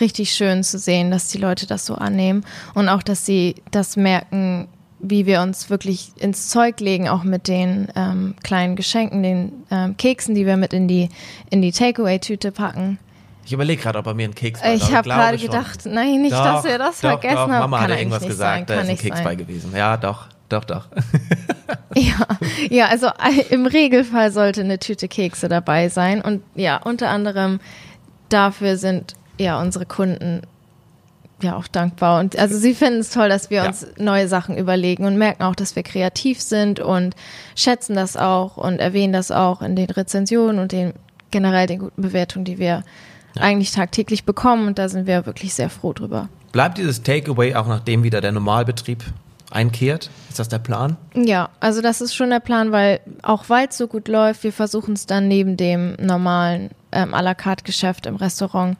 richtig 0.00 0.32
schön 0.32 0.62
zu 0.62 0.78
sehen, 0.78 1.10
dass 1.10 1.28
die 1.28 1.38
Leute 1.38 1.66
das 1.66 1.86
so 1.86 1.94
annehmen 1.94 2.44
und 2.74 2.88
auch, 2.88 3.02
dass 3.02 3.24
sie 3.24 3.54
das 3.70 3.96
merken, 3.96 4.68
wie 4.98 5.26
wir 5.26 5.40
uns 5.42 5.70
wirklich 5.70 6.12
ins 6.18 6.48
Zeug 6.48 6.80
legen, 6.80 7.08
auch 7.08 7.24
mit 7.24 7.48
den 7.48 7.88
ähm, 7.94 8.34
kleinen 8.42 8.74
Geschenken, 8.74 9.22
den 9.22 9.52
ähm, 9.70 9.96
Keksen, 9.96 10.34
die 10.34 10.46
wir 10.46 10.56
mit 10.56 10.72
in 10.72 10.88
die, 10.88 11.10
in 11.50 11.62
die 11.62 11.72
Takeaway-Tüte 11.72 12.52
packen. 12.52 12.98
Ich 13.46 13.52
überlege 13.52 13.82
gerade, 13.82 13.98
ob 13.98 14.06
er 14.06 14.14
mir 14.14 14.24
einen 14.24 14.34
Keks 14.34 14.62
war. 14.62 14.72
Ich 14.74 14.92
habe 14.94 15.08
gerade 15.08 15.36
gedacht, 15.38 15.80
nein, 15.86 16.22
nicht, 16.22 16.32
Doch, 16.32 16.44
dass 16.44 16.64
wir 16.64 16.78
das 16.78 17.00
doch, 17.00 17.10
vergessen 17.10 17.34
doch. 17.36 17.40
haben. 17.48 17.70
Mama 17.70 17.80
hat 17.82 17.90
irgendwas 17.90 18.24
gesagt, 18.26 18.68
sein, 18.68 18.76
da 18.76 18.82
ist 18.82 18.88
ein 18.88 18.96
Keks 18.98 19.16
sein. 19.18 19.24
bei 19.24 19.34
gewesen. 19.34 19.72
Ja, 19.76 19.96
doch, 19.96 20.26
doch, 20.48 20.64
doch. 20.64 20.86
Ja, 21.96 22.26
ja, 22.70 22.86
also 22.88 23.06
äh, 23.06 23.42
im 23.50 23.66
Regelfall 23.66 24.32
sollte 24.32 24.62
eine 24.62 24.78
Tüte 24.78 25.06
Kekse 25.08 25.48
dabei 25.48 25.88
sein. 25.88 26.20
Und 26.22 26.42
ja, 26.54 26.78
unter 26.78 27.08
anderem 27.10 27.60
dafür 28.30 28.76
sind 28.76 29.14
ja 29.38 29.60
unsere 29.60 29.86
Kunden 29.86 30.40
ja 31.42 31.56
auch 31.56 31.68
dankbar. 31.68 32.20
Und 32.20 32.38
also 32.38 32.56
sie 32.58 32.74
finden 32.74 33.00
es 33.00 33.10
toll, 33.10 33.28
dass 33.28 33.50
wir 33.50 33.58
Ja. 33.58 33.66
uns 33.66 33.86
neue 33.98 34.26
Sachen 34.28 34.56
überlegen 34.56 35.04
und 35.04 35.16
merken 35.18 35.42
auch, 35.42 35.54
dass 35.54 35.76
wir 35.76 35.82
kreativ 35.82 36.40
sind 36.40 36.80
und 36.80 37.14
schätzen 37.54 37.94
das 37.94 38.16
auch 38.16 38.56
und 38.56 38.78
erwähnen 38.80 39.12
das 39.12 39.30
auch 39.30 39.60
in 39.62 39.76
den 39.76 39.90
Rezensionen 39.90 40.58
und 40.58 40.72
den 40.72 40.94
generell 41.30 41.66
den 41.66 41.80
guten 41.80 42.00
Bewertungen, 42.02 42.44
die 42.44 42.58
wir 42.58 42.82
eigentlich 43.38 43.72
tagtäglich 43.72 44.24
bekommen. 44.24 44.66
Und 44.66 44.78
da 44.78 44.88
sind 44.88 45.06
wir 45.06 45.26
wirklich 45.26 45.54
sehr 45.54 45.70
froh 45.70 45.92
drüber. 45.92 46.28
Bleibt 46.52 46.78
dieses 46.78 47.02
Takeaway 47.02 47.54
auch 47.54 47.66
nachdem 47.66 48.02
wieder 48.02 48.20
der 48.20 48.32
Normalbetrieb 48.32 49.04
einkehrt? 49.50 50.10
Ist 50.28 50.38
das 50.38 50.48
der 50.48 50.58
Plan? 50.58 50.96
Ja, 51.14 51.48
also 51.60 51.80
das 51.80 52.00
ist 52.00 52.14
schon 52.14 52.30
der 52.30 52.40
Plan, 52.40 52.72
weil 52.72 53.00
auch 53.22 53.48
weil 53.48 53.68
es 53.68 53.76
so 53.76 53.86
gut 53.86 54.08
läuft, 54.08 54.44
wir 54.44 54.52
versuchen 54.52 54.94
es 54.94 55.06
dann 55.06 55.28
neben 55.28 55.56
dem 55.56 55.94
normalen 56.00 56.70
ähm, 56.92 57.14
à 57.14 57.22
la 57.22 57.34
carte 57.34 57.64
Geschäft 57.64 58.06
im 58.06 58.16
Restaurant 58.16 58.76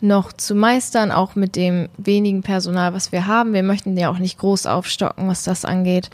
noch 0.00 0.32
zu 0.32 0.54
meistern, 0.54 1.12
auch 1.12 1.36
mit 1.36 1.54
dem 1.54 1.88
wenigen 1.96 2.42
Personal, 2.42 2.92
was 2.92 3.12
wir 3.12 3.26
haben. 3.26 3.52
Wir 3.52 3.62
möchten 3.62 3.96
ja 3.96 4.10
auch 4.10 4.18
nicht 4.18 4.38
groß 4.38 4.66
aufstocken, 4.66 5.28
was 5.28 5.44
das 5.44 5.64
angeht. 5.64 6.10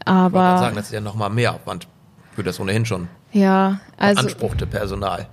Ich 0.00 0.06
Aber 0.06 0.58
sagen, 0.58 0.76
das 0.76 0.86
ist 0.86 0.92
ja 0.92 1.00
nochmal 1.00 1.30
mehr 1.30 1.54
Aufwand 1.54 1.88
für 2.34 2.44
das 2.44 2.60
ohnehin 2.60 2.86
schon 2.86 3.08
ja, 3.32 3.80
also 3.96 4.22
beanspruchte 4.22 4.66
Personal. 4.66 5.26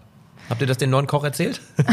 Habt 0.51 0.59
ihr 0.59 0.67
das 0.67 0.77
den 0.77 0.89
neuen 0.89 1.07
Koch 1.07 1.23
erzählt? 1.23 1.61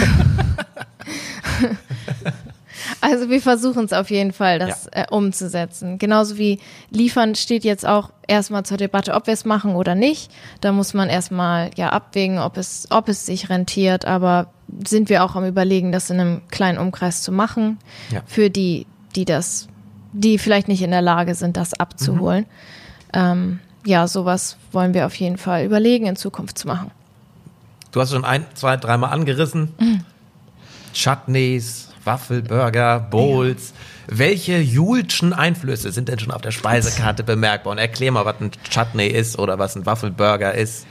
Also 3.00 3.30
wir 3.30 3.40
versuchen 3.40 3.84
es 3.84 3.92
auf 3.92 4.10
jeden 4.10 4.32
Fall, 4.32 4.58
das 4.58 4.86
äh, 4.88 5.04
umzusetzen. 5.10 5.98
Genauso 5.98 6.36
wie 6.36 6.58
liefern 6.90 7.34
steht 7.34 7.62
jetzt 7.62 7.86
auch 7.86 8.10
erstmal 8.26 8.64
zur 8.64 8.76
Debatte, 8.76 9.14
ob 9.14 9.26
wir 9.26 9.34
es 9.34 9.44
machen 9.44 9.76
oder 9.76 9.94
nicht. 9.94 10.32
Da 10.60 10.72
muss 10.72 10.94
man 10.94 11.08
erstmal 11.08 11.70
ja 11.76 11.90
abwägen, 11.90 12.38
ob 12.38 12.56
es, 12.56 12.88
ob 12.90 13.08
es 13.08 13.24
sich 13.24 13.50
rentiert. 13.50 14.04
Aber 14.04 14.48
sind 14.86 15.10
wir 15.10 15.24
auch 15.24 15.36
am 15.36 15.46
überlegen, 15.46 15.92
das 15.92 16.10
in 16.10 16.20
einem 16.20 16.42
kleinen 16.48 16.78
Umkreis 16.78 17.22
zu 17.22 17.30
machen. 17.30 17.78
Ja. 18.10 18.22
Für 18.26 18.50
die, 18.50 18.86
die 19.14 19.24
das, 19.24 19.68
die 20.12 20.38
vielleicht 20.38 20.68
nicht 20.68 20.82
in 20.82 20.90
der 20.90 21.02
Lage 21.02 21.34
sind, 21.34 21.56
das 21.56 21.74
abzuholen. 21.74 22.46
Ähm, 23.12 23.60
ja, 23.86 24.08
sowas 24.08 24.56
wollen 24.72 24.92
wir 24.92 25.06
auf 25.06 25.14
jeden 25.14 25.38
Fall 25.38 25.64
überlegen, 25.64 26.06
in 26.06 26.16
Zukunft 26.16 26.58
zu 26.58 26.66
machen. 26.66 26.90
Du 27.92 28.00
hast 28.00 28.12
schon 28.12 28.24
ein, 28.24 28.46
zwei, 28.54 28.76
dreimal 28.76 29.10
angerissen. 29.10 29.74
Mhm. 29.78 30.04
Chutneys, 30.94 31.88
Waffelburger, 32.04 33.00
Bowls. 33.00 33.72
Welche 34.06 34.58
Julschen 34.58 35.32
Einflüsse 35.32 35.92
sind 35.92 36.08
denn 36.08 36.18
schon 36.18 36.32
auf 36.32 36.40
der 36.40 36.50
Speisekarte 36.50 37.24
bemerkbar? 37.24 37.72
Und 37.72 37.78
erklär 37.78 38.10
mal, 38.12 38.24
was 38.24 38.40
ein 38.40 38.50
Chutney 38.68 39.06
ist 39.06 39.38
oder 39.38 39.58
was 39.58 39.76
ein 39.76 39.86
Waffelburger 39.86 40.54
ist. 40.54 40.86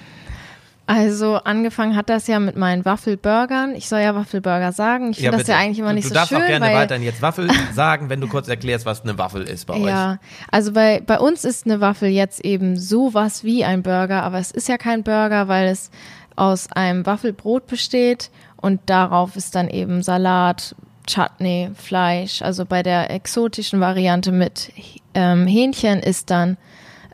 Also 0.90 1.36
angefangen 1.36 1.98
hat 1.98 2.08
das 2.10 2.28
ja 2.28 2.40
mit 2.40 2.56
meinen 2.56 2.86
Waffelburgern. 2.86 3.76
Ich 3.76 3.90
soll 3.90 4.00
ja 4.00 4.16
Waffelburger 4.16 4.72
sagen. 4.72 5.12
Ich 5.12 5.18
finde 5.18 5.32
das 5.32 5.40
bitte. 5.40 5.52
ja 5.52 5.58
eigentlich 5.58 5.80
immer 5.80 5.90
du, 5.90 5.96
nicht 5.96 6.06
du 6.06 6.10
so 6.10 6.16
darfst 6.16 6.30
schön, 6.30 6.42
auch 6.42 6.48
gerne 6.48 6.66
weiterhin 6.68 7.04
jetzt 7.04 7.22
Waffel 7.22 7.50
sagen, 7.74 8.10
wenn 8.10 8.22
du 8.22 8.28
kurz 8.28 8.48
erklärst, 8.48 8.86
was 8.86 9.02
eine 9.02 9.18
Waffel 9.18 9.44
ist 9.44 9.66
bei 9.66 9.74
euch. 9.74 9.88
ja, 9.88 10.18
also 10.50 10.72
bei 10.72 11.02
bei 11.06 11.20
uns 11.20 11.44
ist 11.44 11.66
eine 11.66 11.82
Waffel 11.82 12.08
jetzt 12.08 12.40
eben 12.46 12.78
sowas 12.78 13.44
wie 13.44 13.66
ein 13.66 13.84
Burger, 13.84 14.24
aber 14.24 14.38
es 14.40 14.52
ist 14.52 14.70
ja 14.70 14.78
kein 14.78 15.04
Burger, 15.04 15.50
weil 15.50 15.68
es 15.68 15.92
aus 16.38 16.72
einem 16.72 17.06
Waffelbrot 17.06 17.68
besteht 17.68 18.30
und 18.56 18.82
darauf 18.86 19.36
ist 19.36 19.56
dann 19.56 19.70
eben 19.70 20.02
Salat, 20.04 20.76
Chutney, 21.06 21.72
Fleisch. 21.76 22.42
Also 22.42 22.66
bei 22.66 22.84
der 22.84 23.12
exotischen 23.12 23.80
Variante 23.80 24.32
mit 24.32 24.72
ähm, 25.14 25.48
Hähnchen 25.48 26.00
ist 26.00 26.30
dann 26.30 26.58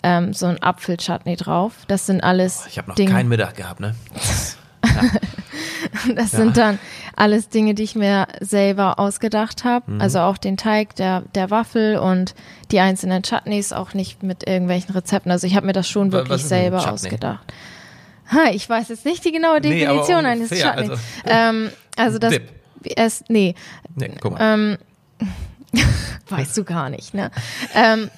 ähm, 0.01 0.33
so 0.33 0.47
ein 0.47 0.61
Apfelchutney 0.61 1.35
drauf. 1.35 1.73
Das 1.87 2.05
sind 2.05 2.23
alles 2.23 2.65
Ich 2.67 2.77
habe 2.77 2.89
noch 2.89 2.95
Dinge. 2.95 3.11
keinen 3.11 3.29
Mittag 3.29 3.55
gehabt, 3.55 3.79
ne? 3.79 3.95
Das 6.15 6.31
sind 6.31 6.57
dann 6.57 6.79
alles 7.15 7.49
Dinge, 7.49 7.73
die 7.75 7.83
ich 7.83 7.95
mir 7.95 8.27
selber 8.41 8.99
ausgedacht 8.99 9.63
habe. 9.63 9.91
Mhm. 9.91 10.01
Also 10.01 10.19
auch 10.19 10.37
den 10.37 10.57
Teig 10.57 10.95
der, 10.95 11.21
der 11.35 11.51
Waffel 11.51 11.97
und 11.97 12.35
die 12.71 12.79
einzelnen 12.79 13.21
Chutneys 13.23 13.73
auch 13.73 13.93
nicht 13.93 14.23
mit 14.23 14.47
irgendwelchen 14.47 14.93
Rezepten. 14.93 15.31
Also 15.31 15.47
ich 15.47 15.55
habe 15.55 15.65
mir 15.65 15.73
das 15.73 15.87
schon 15.87 16.11
wirklich 16.11 16.43
selber 16.43 16.91
ausgedacht. 16.91 17.53
Ha, 18.31 18.49
ich 18.51 18.67
weiß 18.69 18.89
jetzt 18.89 19.05
nicht 19.05 19.23
die 19.25 19.31
genaue 19.31 19.59
Nee, 19.61 19.79
Definition 19.81 20.25
eines 20.25 20.51
ungefähr, 20.51 20.71
Chutneys. 20.75 20.89
also- 20.89 21.01
ähm, 21.25 21.69
also 21.97 22.19
das 22.19 22.31
Dip. 22.33 22.49
es, 22.95 23.23
nee, 23.27 23.55
Nee, 23.95 24.11
guck 24.19 24.33
mal. 24.39 24.77
weißt 26.29 26.57
du 26.57 26.63
gar 26.63 26.89
nicht, 26.89 27.13
ne? 27.13 27.31
ähm, 27.75 28.09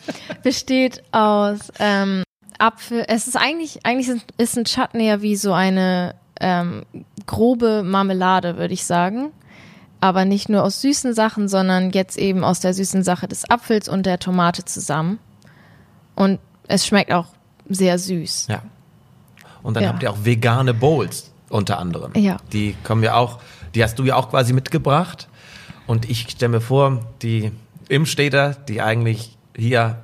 besteht 0.43 1.03
aus 1.11 1.59
ähm, 1.79 2.23
Apfel. 2.59 3.03
Es 3.07 3.27
ist 3.27 3.35
eigentlich, 3.35 3.85
eigentlich 3.85 4.07
ist- 4.09 4.25
ist 4.37 4.57
ein 4.57 4.65
Chutney 4.65 5.07
ja 5.07 5.21
wie 5.21 5.35
so 5.35 5.53
eine 5.53 6.15
ähm, 6.39 6.83
grobe 7.25 7.83
Marmelade, 7.83 8.57
würde 8.57 8.73
ich 8.73 8.85
sagen. 8.85 9.31
Aber 10.01 10.25
nicht 10.25 10.49
nur 10.49 10.63
aus 10.63 10.81
süßen 10.81 11.13
Sachen, 11.13 11.47
sondern 11.47 11.89
jetzt 11.91 12.17
eben 12.17 12.43
aus 12.43 12.59
der 12.59 12.73
süßen 12.73 13.03
Sache 13.03 13.27
des 13.27 13.49
Apfels 13.49 13.89
und 13.89 14.05
der 14.05 14.19
Tomate 14.19 14.63
zusammen. 14.65 15.19
Und 16.15 16.39
es 16.67 16.85
schmeckt 16.85 17.11
auch 17.11 17.27
sehr 17.69 17.97
süß. 17.97 18.47
ja. 18.49 18.61
Und 19.65 19.73
dann 19.75 19.83
ja. 19.83 19.89
habt 19.89 20.03
ihr 20.03 20.11
auch 20.11 20.23
vegane 20.23 20.73
Bowls 20.73 21.31
unter 21.49 21.79
anderem. 21.79 22.11
Ja. 22.15 22.37
Die 22.53 22.75
kommen 22.83 23.03
ja 23.03 23.15
auch, 23.15 23.39
die 23.73 23.83
hast 23.83 23.97
du 23.99 24.03
ja 24.03 24.15
auch 24.15 24.29
quasi 24.29 24.53
mitgebracht. 24.53 25.27
Und 25.87 26.09
ich 26.09 26.29
stelle 26.29 26.49
mir 26.53 26.61
vor, 26.61 26.99
die 27.21 27.51
Imstädter, 27.89 28.51
die 28.67 28.81
eigentlich 28.81 29.37
hier 29.55 29.97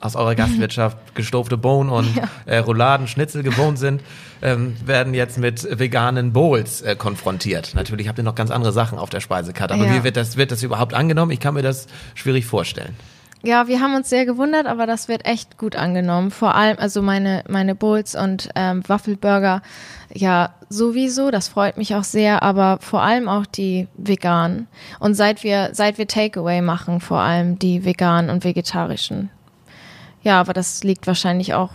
aus 0.00 0.16
eurer 0.16 0.34
Gastwirtschaft 0.34 0.96
gestofte 1.14 1.56
Bohnen 1.56 1.88
und 1.90 2.16
Ja. 2.16 2.24
äh, 2.46 2.58
Rouladen, 2.58 3.06
Schnitzel 3.06 3.42
gewohnt 3.44 3.78
sind, 3.78 4.02
ähm, 4.42 4.74
werden 4.84 5.14
jetzt 5.14 5.38
mit 5.38 5.66
veganen 5.78 6.32
Bowls 6.32 6.80
äh, 6.82 6.96
konfrontiert. 6.96 7.72
Natürlich 7.74 8.08
habt 8.08 8.18
ihr 8.18 8.24
noch 8.24 8.34
ganz 8.34 8.50
andere 8.50 8.72
Sachen 8.72 8.98
auf 8.98 9.10
der 9.10 9.20
Speisekarte. 9.20 9.74
Aber 9.74 9.86
Ja. 9.86 9.94
wie 9.94 10.02
wird 10.04 10.16
das, 10.16 10.36
wird 10.36 10.50
das 10.50 10.62
überhaupt 10.64 10.94
angenommen? 10.94 11.30
Ich 11.30 11.38
kann 11.40 11.54
mir 11.54 11.62
das 11.62 11.86
schwierig 12.14 12.46
vorstellen. 12.46 12.96
Ja, 13.44 13.66
wir 13.66 13.80
haben 13.80 13.96
uns 13.96 14.08
sehr 14.08 14.24
gewundert, 14.24 14.66
aber 14.66 14.86
das 14.86 15.08
wird 15.08 15.26
echt 15.26 15.58
gut 15.58 15.74
angenommen. 15.74 16.30
Vor 16.30 16.54
allem, 16.54 16.78
also 16.78 17.02
meine, 17.02 17.42
meine 17.48 17.74
Bowls 17.74 18.14
und 18.14 18.50
ähm, 18.54 18.82
Waffelburger, 18.86 19.62
ja, 20.14 20.54
sowieso, 20.68 21.32
das 21.32 21.48
freut 21.48 21.76
mich 21.76 21.96
auch 21.96 22.04
sehr, 22.04 22.44
aber 22.44 22.78
vor 22.80 23.02
allem 23.02 23.28
auch 23.28 23.44
die 23.44 23.88
veganen. 23.96 24.68
Und 25.00 25.14
seit 25.14 25.42
wir, 25.42 25.70
seit 25.72 25.98
wir 25.98 26.06
Takeaway 26.06 26.60
machen, 26.60 27.00
vor 27.00 27.18
allem 27.18 27.58
die 27.58 27.84
veganen 27.84 28.30
und 28.30 28.44
vegetarischen. 28.44 29.28
Ja, 30.22 30.38
aber 30.38 30.52
das 30.52 30.84
liegt 30.84 31.08
wahrscheinlich 31.08 31.52
auch, 31.52 31.70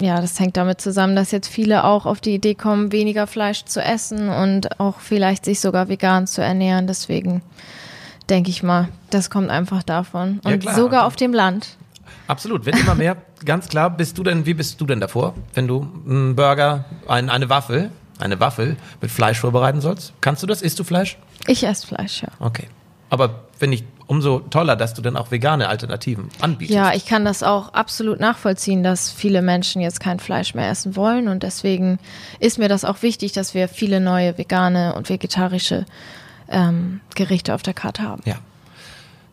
ja, 0.00 0.20
das 0.20 0.38
hängt 0.38 0.56
damit 0.56 0.80
zusammen, 0.80 1.16
dass 1.16 1.32
jetzt 1.32 1.48
viele 1.48 1.82
auch 1.82 2.06
auf 2.06 2.20
die 2.20 2.34
Idee 2.34 2.54
kommen, 2.54 2.92
weniger 2.92 3.26
Fleisch 3.26 3.64
zu 3.64 3.82
essen 3.82 4.28
und 4.28 4.78
auch 4.78 5.00
vielleicht 5.00 5.44
sich 5.46 5.58
sogar 5.58 5.88
vegan 5.88 6.28
zu 6.28 6.42
ernähren. 6.42 6.86
Deswegen 6.86 7.42
denke 8.32 8.48
ich 8.48 8.62
mal, 8.62 8.88
das 9.10 9.28
kommt 9.28 9.50
einfach 9.50 9.82
davon. 9.82 10.40
Ja, 10.44 10.52
Und 10.52 10.60
klar. 10.60 10.74
sogar 10.74 11.06
auf 11.06 11.16
dem 11.16 11.34
Land. 11.34 11.76
Absolut, 12.26 12.64
wird 12.64 12.80
immer 12.80 12.94
mehr. 12.94 13.18
Ganz 13.44 13.68
klar, 13.68 13.90
bist 13.90 14.16
du 14.16 14.22
denn, 14.22 14.46
wie 14.46 14.54
bist 14.54 14.80
du 14.80 14.86
denn 14.86 15.00
davor, 15.00 15.34
wenn 15.52 15.68
du 15.68 15.86
einen 16.08 16.34
Burger, 16.34 16.86
ein, 17.06 17.28
eine 17.28 17.50
Waffel, 17.50 17.90
eine 18.18 18.40
Waffel 18.40 18.76
mit 19.02 19.10
Fleisch 19.10 19.38
vorbereiten 19.38 19.82
sollst? 19.82 20.14
Kannst 20.22 20.42
du 20.42 20.46
das? 20.46 20.62
Isst 20.62 20.78
du 20.78 20.84
Fleisch? 20.84 21.18
Ich 21.46 21.62
esse 21.64 21.86
Fleisch, 21.86 22.22
ja. 22.22 22.28
Okay. 22.40 22.68
Aber 23.10 23.44
finde 23.58 23.76
ich 23.76 23.84
umso 24.06 24.38
toller, 24.38 24.76
dass 24.76 24.94
du 24.94 25.02
dann 25.02 25.16
auch 25.16 25.30
vegane 25.30 25.68
Alternativen 25.68 26.30
anbietest. 26.40 26.74
Ja, 26.74 26.94
ich 26.94 27.04
kann 27.04 27.26
das 27.26 27.42
auch 27.42 27.74
absolut 27.74 28.18
nachvollziehen, 28.18 28.82
dass 28.82 29.10
viele 29.10 29.42
Menschen 29.42 29.82
jetzt 29.82 30.00
kein 30.00 30.18
Fleisch 30.18 30.54
mehr 30.54 30.70
essen 30.70 30.96
wollen. 30.96 31.28
Und 31.28 31.42
deswegen 31.42 31.98
ist 32.40 32.58
mir 32.58 32.68
das 32.68 32.84
auch 32.86 33.02
wichtig, 33.02 33.32
dass 33.32 33.52
wir 33.52 33.68
viele 33.68 34.00
neue 34.00 34.38
vegane 34.38 34.94
und 34.94 35.10
vegetarische 35.10 35.84
ähm, 36.52 37.00
Gerichte 37.14 37.54
auf 37.54 37.62
der 37.62 37.74
Karte 37.74 38.02
haben. 38.02 38.22
Ja. 38.24 38.36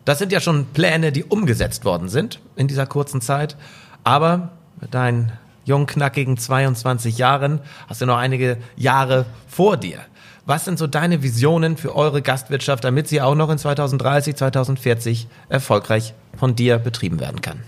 Das 0.04 0.18
sind 0.18 0.32
ja 0.32 0.40
schon 0.40 0.66
Pläne, 0.66 1.12
die 1.12 1.24
umgesetzt 1.24 1.84
worden 1.84 2.08
sind 2.08 2.40
in 2.56 2.68
dieser 2.68 2.86
kurzen 2.86 3.20
Zeit. 3.20 3.56
Aber 4.02 4.50
mit 4.80 4.94
deinen 4.94 5.32
jungen, 5.64 5.86
knackigen 5.86 6.36
22 6.36 7.18
Jahren 7.18 7.60
hast 7.88 8.00
du 8.00 8.06
noch 8.06 8.16
einige 8.16 8.56
Jahre 8.76 9.26
vor 9.46 9.76
dir. 9.76 9.98
Was 10.46 10.64
sind 10.64 10.78
so 10.78 10.86
deine 10.86 11.22
Visionen 11.22 11.76
für 11.76 11.94
eure 11.94 12.22
Gastwirtschaft, 12.22 12.82
damit 12.82 13.08
sie 13.08 13.20
auch 13.20 13.34
noch 13.34 13.50
in 13.50 13.58
2030, 13.58 14.34
2040 14.34 15.28
erfolgreich 15.48 16.14
von 16.36 16.56
dir 16.56 16.78
betrieben 16.78 17.20
werden 17.20 17.40
kann? 17.42 17.60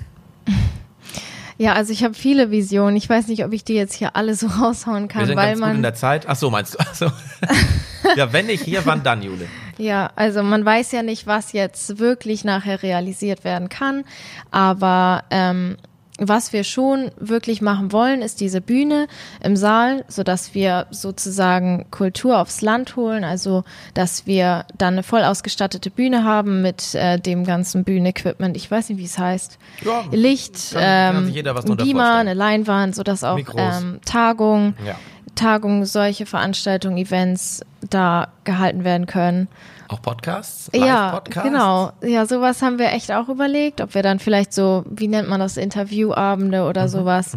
Ja, 1.58 1.74
also 1.74 1.92
ich 1.92 2.02
habe 2.02 2.14
viele 2.14 2.50
Visionen. 2.50 2.96
Ich 2.96 3.08
weiß 3.08 3.28
nicht, 3.28 3.44
ob 3.44 3.52
ich 3.52 3.62
die 3.62 3.74
jetzt 3.74 3.94
hier 3.94 4.16
alle 4.16 4.34
so 4.34 4.46
raushauen 4.60 5.06
kann, 5.06 5.20
Wir 5.20 5.26
sind 5.28 5.36
weil 5.36 5.50
ganz 5.50 5.60
man 5.60 5.68
gut 5.70 5.76
in 5.76 5.82
der 5.82 5.94
Zeit. 5.94 6.28
Ach 6.28 6.34
so, 6.34 6.50
meinst 6.50 6.74
du? 6.74 6.78
Ach 6.80 6.94
so. 6.94 7.06
ja, 8.16 8.32
wenn 8.32 8.46
nicht 8.46 8.64
hier, 8.64 8.84
wann 8.84 9.02
dann, 9.02 9.22
Jule? 9.22 9.46
Ja, 9.78 10.10
also 10.16 10.42
man 10.42 10.64
weiß 10.64 10.92
ja 10.92 11.02
nicht, 11.02 11.26
was 11.26 11.52
jetzt 11.52 11.98
wirklich 11.98 12.44
nachher 12.44 12.82
realisiert 12.82 13.44
werden 13.44 13.68
kann, 13.68 14.04
aber 14.50 15.24
ähm, 15.30 15.76
was 16.18 16.52
wir 16.52 16.62
schon 16.62 17.10
wirklich 17.18 17.62
machen 17.62 17.90
wollen, 17.90 18.20
ist 18.22 18.40
diese 18.40 18.60
Bühne 18.60 19.08
im 19.42 19.56
Saal, 19.56 20.04
so 20.08 20.22
dass 20.22 20.54
wir 20.54 20.86
sozusagen 20.90 21.86
Kultur 21.90 22.38
aufs 22.38 22.60
Land 22.60 22.96
holen, 22.96 23.24
also 23.24 23.64
dass 23.94 24.26
wir 24.26 24.66
dann 24.76 24.94
eine 24.94 25.02
voll 25.02 25.24
ausgestattete 25.24 25.90
Bühne 25.90 26.22
haben 26.22 26.62
mit 26.62 26.94
äh, 26.94 27.18
dem 27.18 27.44
ganzen 27.44 27.82
Bühnenequipment. 27.82 28.56
Ich 28.56 28.70
weiß 28.70 28.90
nicht, 28.90 28.98
wie 28.98 29.04
es 29.06 29.18
heißt. 29.18 29.58
Ja, 29.84 30.04
Licht, 30.12 30.72
kann- 30.74 30.80
kann 30.82 31.16
ähm, 31.16 31.24
sich 31.26 31.34
jeder 31.36 31.54
was 31.54 31.64
Beamer, 31.64 32.12
eine 32.16 32.34
Leinwand, 32.34 32.94
so 32.94 33.02
dass 33.02 33.24
auch 33.24 33.36
Mikros. 33.36 33.80
ähm, 33.80 34.00
Tagungen, 34.04 34.76
Ja. 34.86 34.96
Tagungen, 35.34 35.84
solche 35.86 36.26
Veranstaltungen, 36.26 36.98
Events 36.98 37.62
da 37.88 38.28
gehalten 38.44 38.84
werden 38.84 39.06
können. 39.06 39.48
Auch 39.88 40.00
Podcasts? 40.02 40.70
Ja, 40.74 41.06
Live-Podcasts? 41.12 41.48
genau. 41.50 41.92
Ja, 42.02 42.26
sowas 42.26 42.62
haben 42.62 42.78
wir 42.78 42.92
echt 42.92 43.12
auch 43.12 43.28
überlegt, 43.28 43.80
ob 43.80 43.94
wir 43.94 44.02
dann 44.02 44.18
vielleicht 44.18 44.52
so, 44.52 44.84
wie 44.90 45.08
nennt 45.08 45.28
man 45.28 45.40
das, 45.40 45.56
Interviewabende 45.56 46.62
Mhm, 46.62 46.68
oder 46.68 46.88
sowas 46.88 47.36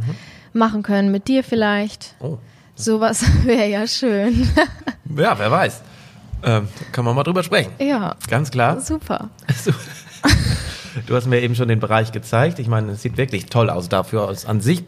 machen 0.53 0.84
können 0.84 1.12
mit 1.12 1.27
dir 1.27 1.43
vielleicht. 1.43 2.15
Oh. 2.19 2.38
Sowas 2.75 3.23
wäre 3.45 3.67
ja 3.67 3.88
schön. 3.88 4.47
Ja, 5.17 5.38
wer 5.38 5.51
weiß. 5.51 5.81
Ähm, 6.43 6.67
kann 6.91 7.05
man 7.05 7.15
mal 7.15 7.23
drüber 7.23 7.43
sprechen. 7.43 7.71
ja, 7.79 8.15
Ganz 8.29 8.51
klar. 8.51 8.81
super. 8.81 9.29
Du 11.08 11.15
hast 11.15 11.27
mir 11.27 11.41
eben 11.41 11.55
schon 11.55 11.67
den 11.67 11.79
Bereich 11.81 12.12
gezeigt. 12.13 12.58
Ich 12.60 12.67
meine, 12.67 12.93
es 12.93 13.01
sieht 13.01 13.17
wirklich 13.17 13.47
toll 13.47 13.69
aus 13.69 13.89
dafür, 13.89 14.34
an 14.47 14.62
sich 14.62 14.86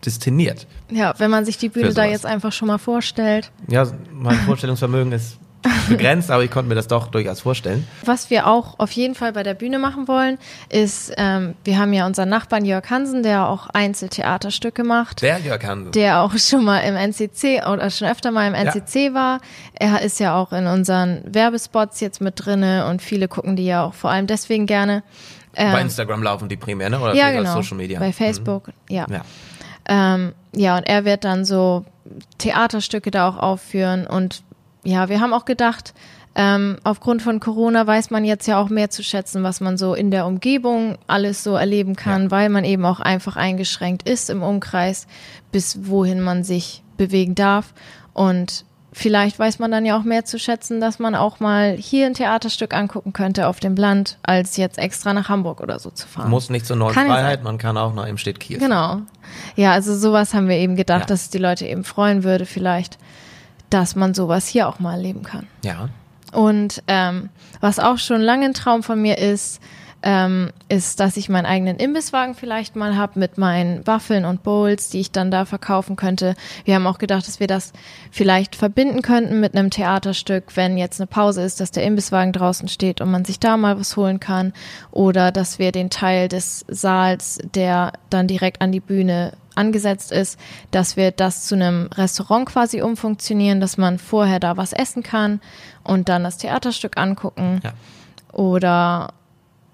prädestiniert. 0.00 0.66
Ja, 0.90 1.14
wenn 1.18 1.30
man 1.30 1.44
sich 1.44 1.58
die 1.58 1.68
Bühne 1.68 1.92
da 1.92 2.04
jetzt 2.04 2.26
einfach 2.26 2.52
schon 2.52 2.68
mal 2.68 2.78
vorstellt. 2.78 3.50
Ja, 3.68 3.86
mein 4.12 4.36
Vorstellungsvermögen 4.40 5.12
ist 5.12 5.38
begrenzt, 5.88 6.30
aber 6.30 6.44
ich 6.44 6.50
konnte 6.52 6.68
mir 6.68 6.76
das 6.76 6.86
doch 6.86 7.08
durchaus 7.08 7.40
vorstellen. 7.40 7.86
Was 8.04 8.30
wir 8.30 8.46
auch 8.46 8.78
auf 8.78 8.92
jeden 8.92 9.16
Fall 9.16 9.32
bei 9.32 9.42
der 9.42 9.54
Bühne 9.54 9.80
machen 9.80 10.06
wollen, 10.06 10.38
ist, 10.70 11.12
ähm, 11.16 11.54
wir 11.64 11.78
haben 11.78 11.92
ja 11.92 12.06
unseren 12.06 12.28
Nachbarn 12.28 12.64
Jörg 12.64 12.88
Hansen, 12.88 13.24
der 13.24 13.48
auch 13.48 13.68
Einzeltheaterstücke 13.68 14.84
macht. 14.84 15.20
Der 15.22 15.38
Jörg 15.40 15.62
Hansen. 15.64 15.92
der 15.92 16.20
auch 16.20 16.36
schon 16.38 16.64
mal 16.64 16.78
im 16.80 16.94
NCC 16.94 17.66
oder 17.66 17.90
schon 17.90 18.06
öfter 18.08 18.30
mal 18.30 18.46
im 18.46 18.54
NCC 18.54 19.14
war. 19.14 19.40
Er 19.74 20.00
ist 20.02 20.20
ja 20.20 20.36
auch 20.36 20.52
in 20.52 20.66
unseren 20.66 21.22
Werbespots 21.26 22.00
jetzt 22.00 22.20
mit 22.20 22.34
drinne 22.36 22.86
und 22.86 23.02
viele 23.02 23.26
gucken 23.26 23.56
die 23.56 23.66
ja 23.66 23.82
auch 23.84 23.94
vor 23.94 24.10
allem 24.10 24.28
deswegen 24.28 24.66
gerne. 24.66 25.02
Bei 25.54 25.80
Instagram 25.80 26.22
laufen 26.22 26.48
die 26.48 26.56
primär, 26.56 26.88
ne? 26.88 27.00
Oder 27.00 27.14
Ja, 27.14 27.32
genau. 27.32 27.54
Social 27.54 27.76
Media? 27.76 27.98
Bei 27.98 28.12
Facebook, 28.12 28.68
ja. 28.88 29.06
Ja. 29.10 29.22
Ähm, 29.88 30.32
ja, 30.54 30.76
und 30.76 30.84
er 30.84 31.04
wird 31.04 31.24
dann 31.24 31.44
so 31.44 31.84
Theaterstücke 32.38 33.10
da 33.10 33.28
auch 33.28 33.36
aufführen. 33.36 34.06
Und 34.06 34.42
ja, 34.84 35.08
wir 35.08 35.20
haben 35.20 35.32
auch 35.32 35.44
gedacht, 35.44 35.94
ähm, 36.34 36.76
aufgrund 36.84 37.22
von 37.22 37.40
Corona 37.40 37.86
weiß 37.86 38.10
man 38.10 38.24
jetzt 38.24 38.46
ja 38.46 38.60
auch 38.60 38.68
mehr 38.68 38.90
zu 38.90 39.02
schätzen, 39.02 39.42
was 39.42 39.60
man 39.60 39.76
so 39.76 39.94
in 39.94 40.10
der 40.10 40.26
Umgebung 40.26 40.96
alles 41.06 41.42
so 41.42 41.56
erleben 41.56 41.96
kann, 41.96 42.24
Ja. 42.24 42.30
weil 42.30 42.48
man 42.48 42.64
eben 42.64 42.84
auch 42.84 43.00
einfach 43.00 43.36
eingeschränkt 43.36 44.08
ist 44.08 44.30
im 44.30 44.42
Umkreis, 44.42 45.06
bis 45.50 45.88
wohin 45.88 46.20
man 46.20 46.44
sich 46.44 46.84
bewegen 46.96 47.34
darf. 47.34 47.74
Und 48.12 48.64
vielleicht 48.92 49.38
weiß 49.38 49.58
man 49.58 49.70
dann 49.70 49.84
ja 49.84 49.98
auch 49.98 50.02
mehr 50.02 50.24
zu 50.24 50.38
schätzen, 50.38 50.80
dass 50.80 50.98
man 50.98 51.14
auch 51.14 51.40
mal 51.40 51.76
hier 51.76 52.06
ein 52.06 52.14
Theaterstück 52.14 52.74
angucken 52.74 53.12
könnte 53.12 53.46
auf 53.48 53.60
dem 53.60 53.76
Land, 53.76 54.18
als 54.22 54.56
jetzt 54.56 54.78
extra 54.78 55.12
nach 55.12 55.28
Hamburg 55.28 55.60
oder 55.60 55.78
so 55.78 55.90
zu 55.90 56.06
fahren. 56.08 56.30
Muss 56.30 56.50
nicht 56.50 56.66
zur 56.66 56.76
neuen 56.76 56.94
Kann 56.94 57.06
ja 57.08 57.14
Freiheit, 57.14 57.38
sein. 57.38 57.44
man 57.44 57.58
kann 57.58 57.76
auch 57.76 57.92
noch 57.94 58.06
im 58.06 58.18
Stedt 58.18 58.40
Kiel. 58.40 58.58
Genau. 58.58 59.02
Ja, 59.56 59.72
also 59.72 59.96
sowas 59.96 60.34
haben 60.34 60.48
wir 60.48 60.56
eben 60.56 60.76
gedacht, 60.76 61.00
Ja. 61.02 61.06
dass 61.06 61.22
es 61.22 61.30
die 61.30 61.38
Leute 61.38 61.66
eben 61.66 61.84
freuen 61.84 62.24
würde, 62.24 62.46
vielleicht, 62.46 62.98
dass 63.70 63.94
man 63.94 64.14
sowas 64.14 64.46
hier 64.48 64.68
auch 64.68 64.78
mal 64.80 64.94
erleben 64.94 65.22
kann. 65.22 65.46
Ja. 65.62 65.88
Und 66.32 66.82
ähm, 66.88 67.30
was 67.60 67.78
auch 67.78 67.98
schon 67.98 68.20
lange 68.20 68.46
ein 68.46 68.54
Traum 68.54 68.82
von 68.82 69.00
mir 69.00 69.18
ist, 69.18 69.60
ähm, 70.02 70.50
ist, 70.68 71.00
dass 71.00 71.16
ich 71.16 71.28
meinen 71.28 71.46
eigenen 71.46 71.76
Imbisswagen 71.76 72.34
vielleicht 72.34 72.76
mal 72.76 72.96
habe 72.96 73.18
mit 73.18 73.36
meinen 73.36 73.84
Waffeln 73.86 74.24
und 74.24 74.44
Bowls, 74.44 74.90
die 74.90 75.00
ich 75.00 75.10
dann 75.10 75.30
da 75.30 75.44
verkaufen 75.44 75.96
könnte. 75.96 76.36
Wir 76.64 76.76
haben 76.76 76.86
auch 76.86 76.98
gedacht, 76.98 77.26
dass 77.26 77.40
wir 77.40 77.48
das 77.48 77.72
vielleicht 78.12 78.54
verbinden 78.54 79.02
könnten 79.02 79.40
mit 79.40 79.56
einem 79.56 79.70
Theaterstück, 79.70 80.56
wenn 80.56 80.78
jetzt 80.78 81.00
eine 81.00 81.08
Pause 81.08 81.42
ist, 81.42 81.60
dass 81.60 81.72
der 81.72 81.82
Imbisswagen 81.82 82.32
draußen 82.32 82.68
steht 82.68 83.00
und 83.00 83.10
man 83.10 83.24
sich 83.24 83.40
da 83.40 83.56
mal 83.56 83.78
was 83.78 83.96
holen 83.96 84.20
kann. 84.20 84.52
Oder 84.92 85.32
dass 85.32 85.58
wir 85.58 85.72
den 85.72 85.90
Teil 85.90 86.28
des 86.28 86.64
Saals, 86.68 87.38
der 87.54 87.92
dann 88.08 88.28
direkt 88.28 88.60
an 88.60 88.70
die 88.70 88.80
Bühne 88.80 89.32
angesetzt 89.56 90.12
ist, 90.12 90.38
dass 90.70 90.96
wir 90.96 91.10
das 91.10 91.44
zu 91.46 91.56
einem 91.56 91.88
Restaurant 91.92 92.46
quasi 92.46 92.80
umfunktionieren, 92.82 93.60
dass 93.60 93.76
man 93.76 93.98
vorher 93.98 94.38
da 94.38 94.56
was 94.56 94.72
essen 94.72 95.02
kann 95.02 95.40
und 95.82 96.08
dann 96.08 96.22
das 96.22 96.38
Theaterstück 96.38 96.96
angucken. 96.96 97.60
Ja. 97.64 97.72
Oder 98.32 99.14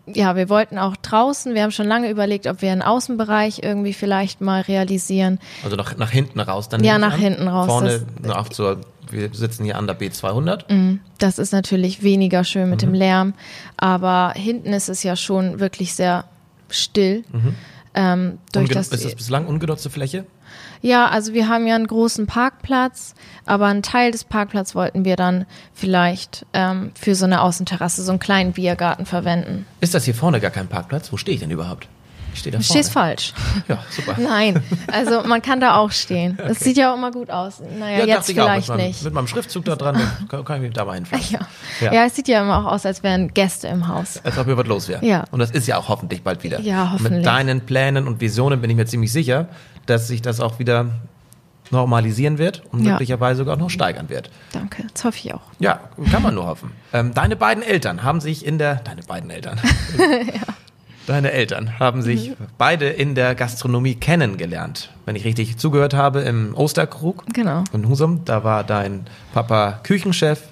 ja, 0.06 0.36
wir 0.36 0.48
wollten 0.48 0.78
auch 0.78 0.96
draußen, 0.96 1.54
wir 1.54 1.62
haben 1.62 1.70
schon 1.70 1.86
lange 1.88 2.10
überlegt, 2.10 2.46
ob 2.46 2.60
wir 2.62 2.70
einen 2.72 2.82
Außenbereich 2.82 3.60
irgendwie 3.62 3.92
vielleicht 3.92 4.40
mal 4.40 4.60
realisieren. 4.62 5.38
Also 5.62 5.76
nach, 5.76 5.96
nach 5.96 6.10
hinten 6.10 6.40
raus 6.40 6.68
dann. 6.68 6.84
Ja, 6.84 6.98
nach 6.98 7.14
an. 7.14 7.20
hinten 7.20 7.48
raus, 7.48 7.66
Vorne 7.66 8.04
noch 8.22 8.48
zur, 8.50 8.80
wir 9.10 9.30
sitzen 9.32 9.64
hier 9.64 9.78
an 9.78 9.86
der 9.86 9.98
B200. 9.98 10.98
Das 11.18 11.38
ist 11.38 11.52
natürlich 11.52 12.02
weniger 12.02 12.44
schön 12.44 12.68
mit 12.70 12.82
dem 12.82 12.92
Lärm, 12.94 13.34
aber 13.76 14.32
hinten 14.36 14.72
ist 14.72 14.88
es 14.88 15.02
ja 15.02 15.16
schon 15.16 15.58
wirklich 15.60 15.94
sehr 15.94 16.24
still. 16.68 17.24
Ähm, 17.94 18.38
durch 18.52 18.70
Unge- 18.70 18.74
das, 18.74 18.88
ist 18.88 19.04
das 19.04 19.14
bislang 19.14 19.46
ungenutzte 19.46 19.88
Fläche? 19.88 20.26
Ja, 20.84 21.08
also 21.08 21.32
wir 21.32 21.48
haben 21.48 21.66
ja 21.66 21.74
einen 21.76 21.86
großen 21.86 22.26
Parkplatz, 22.26 23.14
aber 23.46 23.66
einen 23.66 23.82
Teil 23.82 24.10
des 24.10 24.24
Parkplatzes 24.24 24.74
wollten 24.74 25.06
wir 25.06 25.16
dann 25.16 25.46
vielleicht 25.72 26.44
ähm, 26.52 26.92
für 26.94 27.14
so 27.14 27.24
eine 27.24 27.40
Außenterrasse, 27.40 28.02
so 28.02 28.12
einen 28.12 28.18
kleinen 28.18 28.52
Biergarten 28.52 29.06
verwenden. 29.06 29.64
Ist 29.80 29.94
das 29.94 30.04
hier 30.04 30.14
vorne 30.14 30.40
gar 30.40 30.50
kein 30.50 30.68
Parkplatz? 30.68 31.10
Wo 31.10 31.16
stehe 31.16 31.34
ich 31.36 31.40
denn 31.40 31.50
überhaupt? 31.50 31.88
Ich 32.34 32.40
stehe 32.40 32.52
da 32.52 32.58
vorne. 32.58 32.64
stehst 32.64 32.92
falsch. 32.92 33.32
Ja, 33.68 33.78
super. 33.88 34.16
Nein, 34.20 34.62
also 34.92 35.22
man 35.22 35.40
kann 35.40 35.60
da 35.60 35.76
auch 35.76 35.90
stehen. 35.90 36.36
Das 36.48 36.60
sieht 36.60 36.76
ja 36.76 36.92
auch 36.92 36.96
immer 36.98 37.12
gut 37.12 37.30
aus. 37.30 37.62
Naja, 37.78 38.00
Ja, 38.00 38.16
jetzt 38.16 38.28
ich 38.28 38.38
auch. 38.38 38.44
vielleicht 38.44 38.68
mit 38.68 38.76
meinem, 38.76 38.86
nicht. 38.88 39.04
Mit 39.04 39.14
meinem 39.14 39.26
Schriftzug 39.28 39.64
da 39.64 39.76
dran 39.76 39.96
kann, 40.28 40.44
kann 40.44 40.56
ich 40.56 40.62
mich 40.64 40.72
da 40.74 40.84
mal 40.84 40.94
hinfahren. 40.96 41.24
Ja. 41.30 41.38
Ja. 41.80 41.92
Ja. 41.94 42.04
es 42.04 42.14
sieht 42.16 42.28
ja 42.28 42.42
immer 42.42 42.58
auch 42.58 42.72
aus, 42.72 42.84
als 42.84 43.02
wären 43.02 43.32
Gäste 43.32 43.68
im 43.68 43.88
Haus. 43.88 44.20
Als 44.22 44.36
ob 44.36 44.44
hier 44.46 44.56
was 44.58 44.66
los 44.66 44.88
wäre. 44.88 45.02
Ja. 45.06 45.24
Und 45.30 45.38
das 45.38 45.50
ist 45.52 45.66
ja 45.66 45.78
auch 45.78 45.88
hoffentlich 45.88 46.22
bald 46.22 46.42
wieder. 46.42 46.60
Ja, 46.60 46.90
hoffentlich. 46.92 47.18
Mit 47.18 47.26
deinen 47.26 47.60
Plänen 47.62 48.06
und 48.06 48.20
Visionen 48.20 48.60
bin 48.60 48.68
ich 48.68 48.76
mir 48.76 48.84
ziemlich 48.86 49.12
sicher, 49.12 49.48
dass 49.86 50.08
sich 50.08 50.22
das 50.22 50.40
auch 50.40 50.58
wieder 50.58 50.86
normalisieren 51.70 52.38
wird 52.38 52.62
und 52.72 52.84
Ja. 52.84 52.92
möglicherweise 52.92 53.38
sogar 53.38 53.56
noch 53.56 53.70
steigern 53.70 54.08
wird. 54.08 54.30
Danke, 54.52 54.84
das 54.92 55.04
hoffe 55.04 55.18
ich 55.18 55.32
auch. 55.34 55.40
Ja, 55.58 55.80
kann 56.10 56.22
man 56.22 56.34
nur 56.34 56.46
hoffen. 56.46 56.72
Ähm, 56.92 57.14
deine 57.14 57.36
beiden 57.36 57.62
Eltern 57.62 58.02
haben 58.02 58.20
sich 58.20 58.44
in 58.44 58.58
der, 58.58 58.76
deine 58.76 59.02
beiden 59.02 59.30
Eltern, 59.30 59.58
deine 61.06 61.32
Eltern 61.32 61.78
haben 61.78 62.02
sich 62.02 62.30
Mhm. 62.30 62.34
beide 62.58 62.86
in 62.88 63.14
der 63.14 63.34
Gastronomie 63.34 63.94
kennengelernt. 63.94 64.90
Wenn 65.06 65.16
ich 65.16 65.24
richtig 65.24 65.56
zugehört 65.58 65.94
habe, 65.94 66.20
im 66.20 66.54
Osterkrug 66.54 67.24
Genau. 67.32 67.64
in 67.72 67.88
Husum, 67.88 68.24
da 68.24 68.44
war 68.44 68.64
dein 68.64 69.06
Papa 69.32 69.80
Küchenchef 69.82 70.42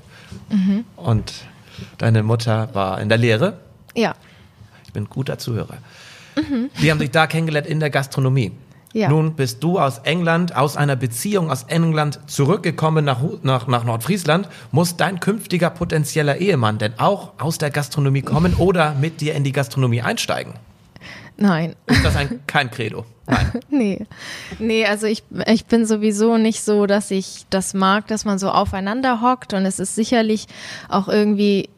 Mhm. 0.51 0.85
und 0.97 1.33
deine 1.99 2.23
Mutter 2.23 2.69
war 2.75 3.01
in 3.01 3.09
der 3.09 3.19
Lehre. 3.19 3.59
Ja, 3.95 4.15
Ich 4.87 4.93
bin 4.95 5.05
ein 5.05 5.09
guter 5.11 5.39
Zuhörer. 5.39 5.77
Die 6.83 6.91
haben 6.91 6.99
sich 6.99 7.11
da 7.11 7.27
kennengelernt 7.27 7.67
in 7.67 7.81
der 7.81 7.89
Gastronomie. 7.91 8.53
Ja. 8.93 9.09
Nun 9.09 9.35
bist 9.35 9.63
du 9.63 9.79
aus 9.79 9.99
England, 9.99 10.55
aus 10.55 10.77
einer 10.77 10.97
Beziehung 10.97 11.51
aus 11.51 11.65
England 11.65 12.21
zurückgekommen 12.27 13.05
nach, 13.05 13.21
nach, 13.43 13.67
nach 13.67 13.85
Nordfriesland. 13.85 14.49
Muss 14.71 14.97
dein 14.97 15.19
künftiger 15.19 15.71
potenzieller 15.71 16.37
Ehemann 16.37 16.79
denn 16.79 16.99
auch 16.99 17.33
aus 17.39 17.59
der 17.59 17.71
Gastronomie 17.71 18.23
kommen 18.23 18.55
oder 18.55 18.95
mit 18.95 19.21
dir 19.21 19.35
in 19.35 19.45
die 19.45 19.53
Gastronomie 19.53 20.03
einsteigen? 20.03 20.55
nein. 21.37 21.75
Ist 21.87 22.05
das 22.05 22.17
ein, 22.17 22.41
kein 22.47 22.71
Credo? 22.71 23.05
Nein. 23.27 23.53
Nee. 23.71 24.07
Nee, 24.59 24.85
also 24.87 25.07
ich, 25.07 25.23
ich 25.47 25.65
bin 25.67 25.87
sowieso 25.87 26.37
nicht 26.37 26.63
so, 26.63 26.87
dass 26.87 27.11
ich 27.11 27.47
das 27.51 27.75
mag, 27.75 28.07
dass 28.07 28.25
man 28.25 28.39
so 28.39 28.51
aufeinander 28.51 29.21
hockt 29.21 29.55
und 29.55 29.65
es 29.65 29.79
ist 29.79 29.95
sicherlich 29.95 30.47
auch 30.89 31.09
irgendwie 31.09 31.69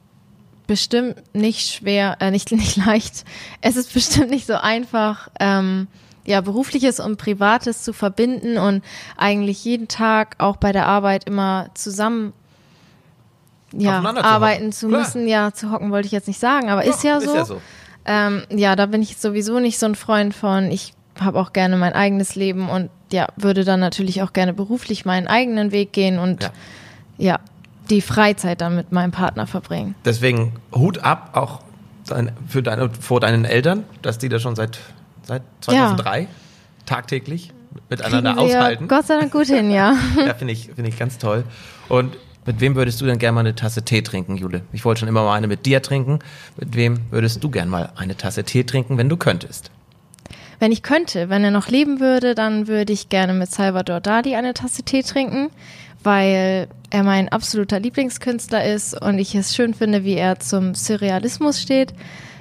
bestimmt 0.67 1.23
nicht 1.35 1.71
schwer, 1.71 2.17
äh, 2.21 2.31
nicht, 2.31 2.51
nicht 2.53 2.77
leicht. 2.77 3.25
Es 3.61 3.77
ist 3.77 3.93
bestimmt 3.93 4.31
nicht 4.31 4.47
so 4.47 4.55
einfach, 4.55 5.29
ähm, 5.41 5.89
ja, 6.27 6.41
berufliches 6.41 7.01
und 7.01 7.17
privates 7.17 7.83
zu 7.83 7.93
verbinden 7.93 8.59
und 8.59 8.83
eigentlich 9.17 9.65
jeden 9.65 9.89
Tag 9.89 10.37
auch 10.39 10.57
bei 10.57 10.73
der 10.73 10.87
Arbeit 10.87 11.25
immer 11.25 11.69
zusammen 11.75 12.33
ja, 13.73 14.01
zu 14.03 14.25
arbeiten 14.25 14.73
zu 14.73 14.89
Klar. 14.89 15.01
müssen. 15.01 15.27
Ja, 15.29 15.53
zu 15.53 15.71
hocken 15.71 15.91
wollte 15.91 16.07
ich 16.07 16.13
jetzt 16.13 16.29
nicht 16.29 16.41
sagen, 16.41 16.69
aber 16.71 16.85
ist 16.85 17.03
ja 17.05 17.19
Ist 17.19 17.25
so. 17.27 17.35
ja 17.35 17.45
so. 17.45 17.61
Ähm, 18.07 18.43
ja, 18.51 18.77
da 18.77 18.87
bin 18.87 19.03
ich 19.03 19.17
sowieso 19.17 19.61
nicht 19.61 19.79
so 19.79 19.87
ein 19.87 19.95
Freund 19.95 20.35
von. 20.35 20.71
Ich 20.71 20.93
habe 21.19 21.39
auch 21.41 21.53
gerne 21.53 21.77
mein 21.77 21.93
eigenes 21.95 22.35
Leben 22.35 22.69
und 22.69 22.91
ja, 23.13 23.29
würde 23.37 23.65
dann 23.65 23.81
natürlich 23.81 24.23
auch 24.23 24.33
gerne 24.33 24.53
beruflich 24.53 25.05
meinen 25.05 25.27
eigenen 25.27 25.73
Weg 25.73 25.93
gehen 25.93 26.19
und 26.19 26.43
Ja. 26.45 26.51
ja, 27.19 27.41
die 27.91 28.01
Freizeit 28.01 28.61
dann 28.61 28.77
mit 28.77 28.93
meinem 28.93 29.11
Partner 29.13 29.47
verbringen. 29.47 29.95
Deswegen 30.05 30.55
Hut 30.75 30.99
ab 30.99 31.31
auch 31.35 31.61
dein, 32.07 32.33
für 32.49 32.63
deine, 32.63 32.91
vor 32.91 33.21
deinen 33.21 33.45
Eltern, 33.45 33.85
dass 34.03 34.19
die 34.19 34.29
da 34.29 34.39
schon 34.39 34.55
seit, 34.57 34.79
seit 35.25 35.43
2003 35.61 36.29
tagtäglich 36.87 37.53
miteinander 37.89 38.35
Kriegen 38.35 38.45
aushalten. 38.45 38.89
Gott 38.89 39.07
sei 39.07 39.19
Dank 39.19 39.33
gut 39.33 39.47
hin, 39.47 39.71
ja. 39.71 39.97
Ja, 40.17 40.35
finde 40.35 40.53
ich, 40.53 40.67
finde 40.75 40.89
ich 40.89 40.99
ganz 40.99 41.19
toll. 41.19 41.45
Und 41.89 42.17
mit 42.47 42.61
wem 42.61 42.75
würdest 42.75 43.01
du 43.01 43.07
denn 43.07 43.19
gerne 43.19 43.35
mal 43.35 43.41
eine 43.41 43.55
Tasse 43.55 43.83
Tee 43.85 44.03
trinken, 44.03 44.37
Jule? 44.37 44.63
Ich 44.73 44.85
wollte 44.85 45.01
schon 45.01 45.09
immer 45.09 45.25
mal 45.25 45.35
eine 45.35 45.47
mit 45.47 45.65
dir 45.67 45.81
trinken. 45.83 46.19
Mit 46.57 46.77
wem 46.77 47.01
würdest 47.11 47.43
du 47.43 47.51
gerne 47.51 47.71
mal 47.71 47.93
eine 47.97 48.17
Tasse 48.17 48.45
Tee 48.45 48.65
trinken, 48.65 48.99
wenn 48.99 49.09
du 49.09 49.17
könntest? 49.17 49.71
Wenn 50.59 50.71
ich 50.71 50.83
könnte, 50.83 51.29
wenn 51.31 51.43
er 51.43 51.51
noch 51.51 51.69
leben 51.69 52.01
würde, 52.01 52.35
dann 52.35 52.69
würde 52.69 52.93
ich 52.93 53.09
gerne 53.09 53.35
mit 53.35 53.51
Salvador 53.51 54.01
Dali 54.01 54.37
eine 54.37 54.55
Tasse 54.55 54.83
Tee 54.83 55.03
trinken, 55.03 55.51
weil 56.03 56.69
er 56.91 57.03
mein 57.03 57.29
absoluter 57.31 57.81
Lieblingskünstler 57.81 58.65
ist 58.65 59.01
und 59.01 59.19
ich 59.19 59.35
es 59.35 59.55
schön 59.55 59.75
finde, 59.75 60.05
wie 60.05 60.15
er 60.15 60.39
zum 60.39 60.75
Surrealismus 60.75 61.61
steht. 61.61 61.95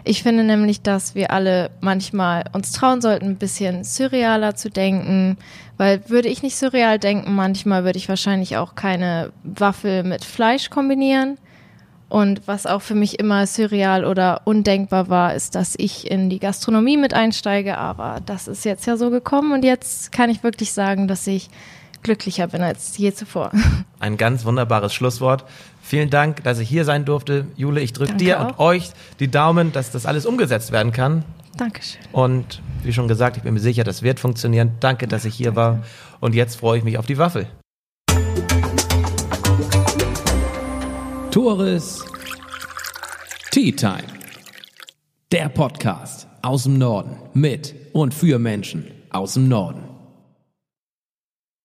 Ich 0.05 0.23
finde 0.23 0.43
nämlich, 0.43 0.81
dass 0.81 1.15
wir 1.15 1.31
alle 1.31 1.71
manchmal 1.79 2.43
uns 2.51 2.71
trauen 2.71 3.01
sollten, 3.01 3.25
ein 3.25 3.37
bisschen 3.37 3.83
surrealer 3.83 4.55
zu 4.55 4.69
denken, 4.69 5.37
weil 5.77 6.09
würde 6.09 6.27
ich 6.27 6.43
nicht 6.43 6.57
surreal 6.57 6.99
denken, 6.99 7.33
manchmal 7.33 7.85
würde 7.85 7.97
ich 7.97 8.09
wahrscheinlich 8.09 8.57
auch 8.57 8.75
keine 8.75 9.31
Waffel 9.43 10.03
mit 10.03 10.25
Fleisch 10.25 10.69
kombinieren. 10.69 11.37
Und 12.09 12.47
was 12.47 12.67
auch 12.67 12.81
für 12.81 12.93
mich 12.93 13.17
immer 13.17 13.47
surreal 13.47 14.05
oder 14.05 14.41
undenkbar 14.45 15.09
war, 15.09 15.33
ist, 15.33 15.55
dass 15.55 15.73
ich 15.77 16.11
in 16.11 16.29
die 16.29 16.37
Gastronomie 16.37 16.97
mit 16.97 17.13
einsteige. 17.13 17.77
Aber 17.77 18.19
das 18.25 18.47
ist 18.47 18.65
jetzt 18.65 18.85
ja 18.85 18.97
so 18.97 19.09
gekommen 19.09 19.51
und 19.51 19.63
jetzt 19.63 20.11
kann 20.11 20.29
ich 20.29 20.43
wirklich 20.43 20.73
sagen, 20.73 21.07
dass 21.07 21.25
ich 21.25 21.49
glücklicher 22.03 22.47
bin 22.47 22.61
als 22.61 22.97
je 22.97 23.13
zuvor. 23.13 23.51
Ein 23.99 24.17
ganz 24.17 24.45
wunderbares 24.45 24.93
Schlusswort. 24.93 25.45
Vielen 25.85 26.09
Dank, 26.09 26.43
dass 26.45 26.59
ich 26.59 26.69
hier 26.69 26.85
sein 26.85 27.03
durfte. 27.03 27.45
Jule, 27.57 27.81
ich 27.81 27.91
drücke 27.91 28.11
Danke 28.11 28.23
dir 28.23 28.39
auch. 28.39 28.47
und 28.47 28.59
euch 28.59 28.91
die 29.19 29.27
Daumen, 29.27 29.73
dass 29.73 29.91
das 29.91 30.05
alles 30.05 30.25
umgesetzt 30.25 30.71
werden 30.71 30.93
kann. 30.93 31.25
Dankeschön. 31.57 32.01
Und 32.13 32.61
wie 32.83 32.93
schon 32.93 33.09
gesagt, 33.09 33.35
ich 33.35 33.43
bin 33.43 33.53
mir 33.53 33.59
sicher, 33.59 33.83
das 33.83 34.01
wird 34.01 34.21
funktionieren. 34.21 34.71
Danke, 34.79 35.07
dass 35.07 35.25
ich 35.25 35.35
hier 35.35 35.57
war. 35.57 35.83
Und 36.21 36.35
jetzt 36.35 36.55
freue 36.55 36.77
ich 36.77 36.85
mich 36.85 36.97
auf 36.97 37.05
die 37.05 37.17
Waffel. 37.17 37.47
Tores 41.31 42.05
Tea 43.51 43.73
Time. 43.73 44.03
Der 45.33 45.49
Podcast 45.49 46.27
aus 46.41 46.63
dem 46.63 46.77
Norden 46.77 47.17
mit 47.33 47.75
und 47.91 48.13
für 48.13 48.39
Menschen 48.39 48.85
aus 49.09 49.33
dem 49.33 49.49
Norden. 49.49 49.92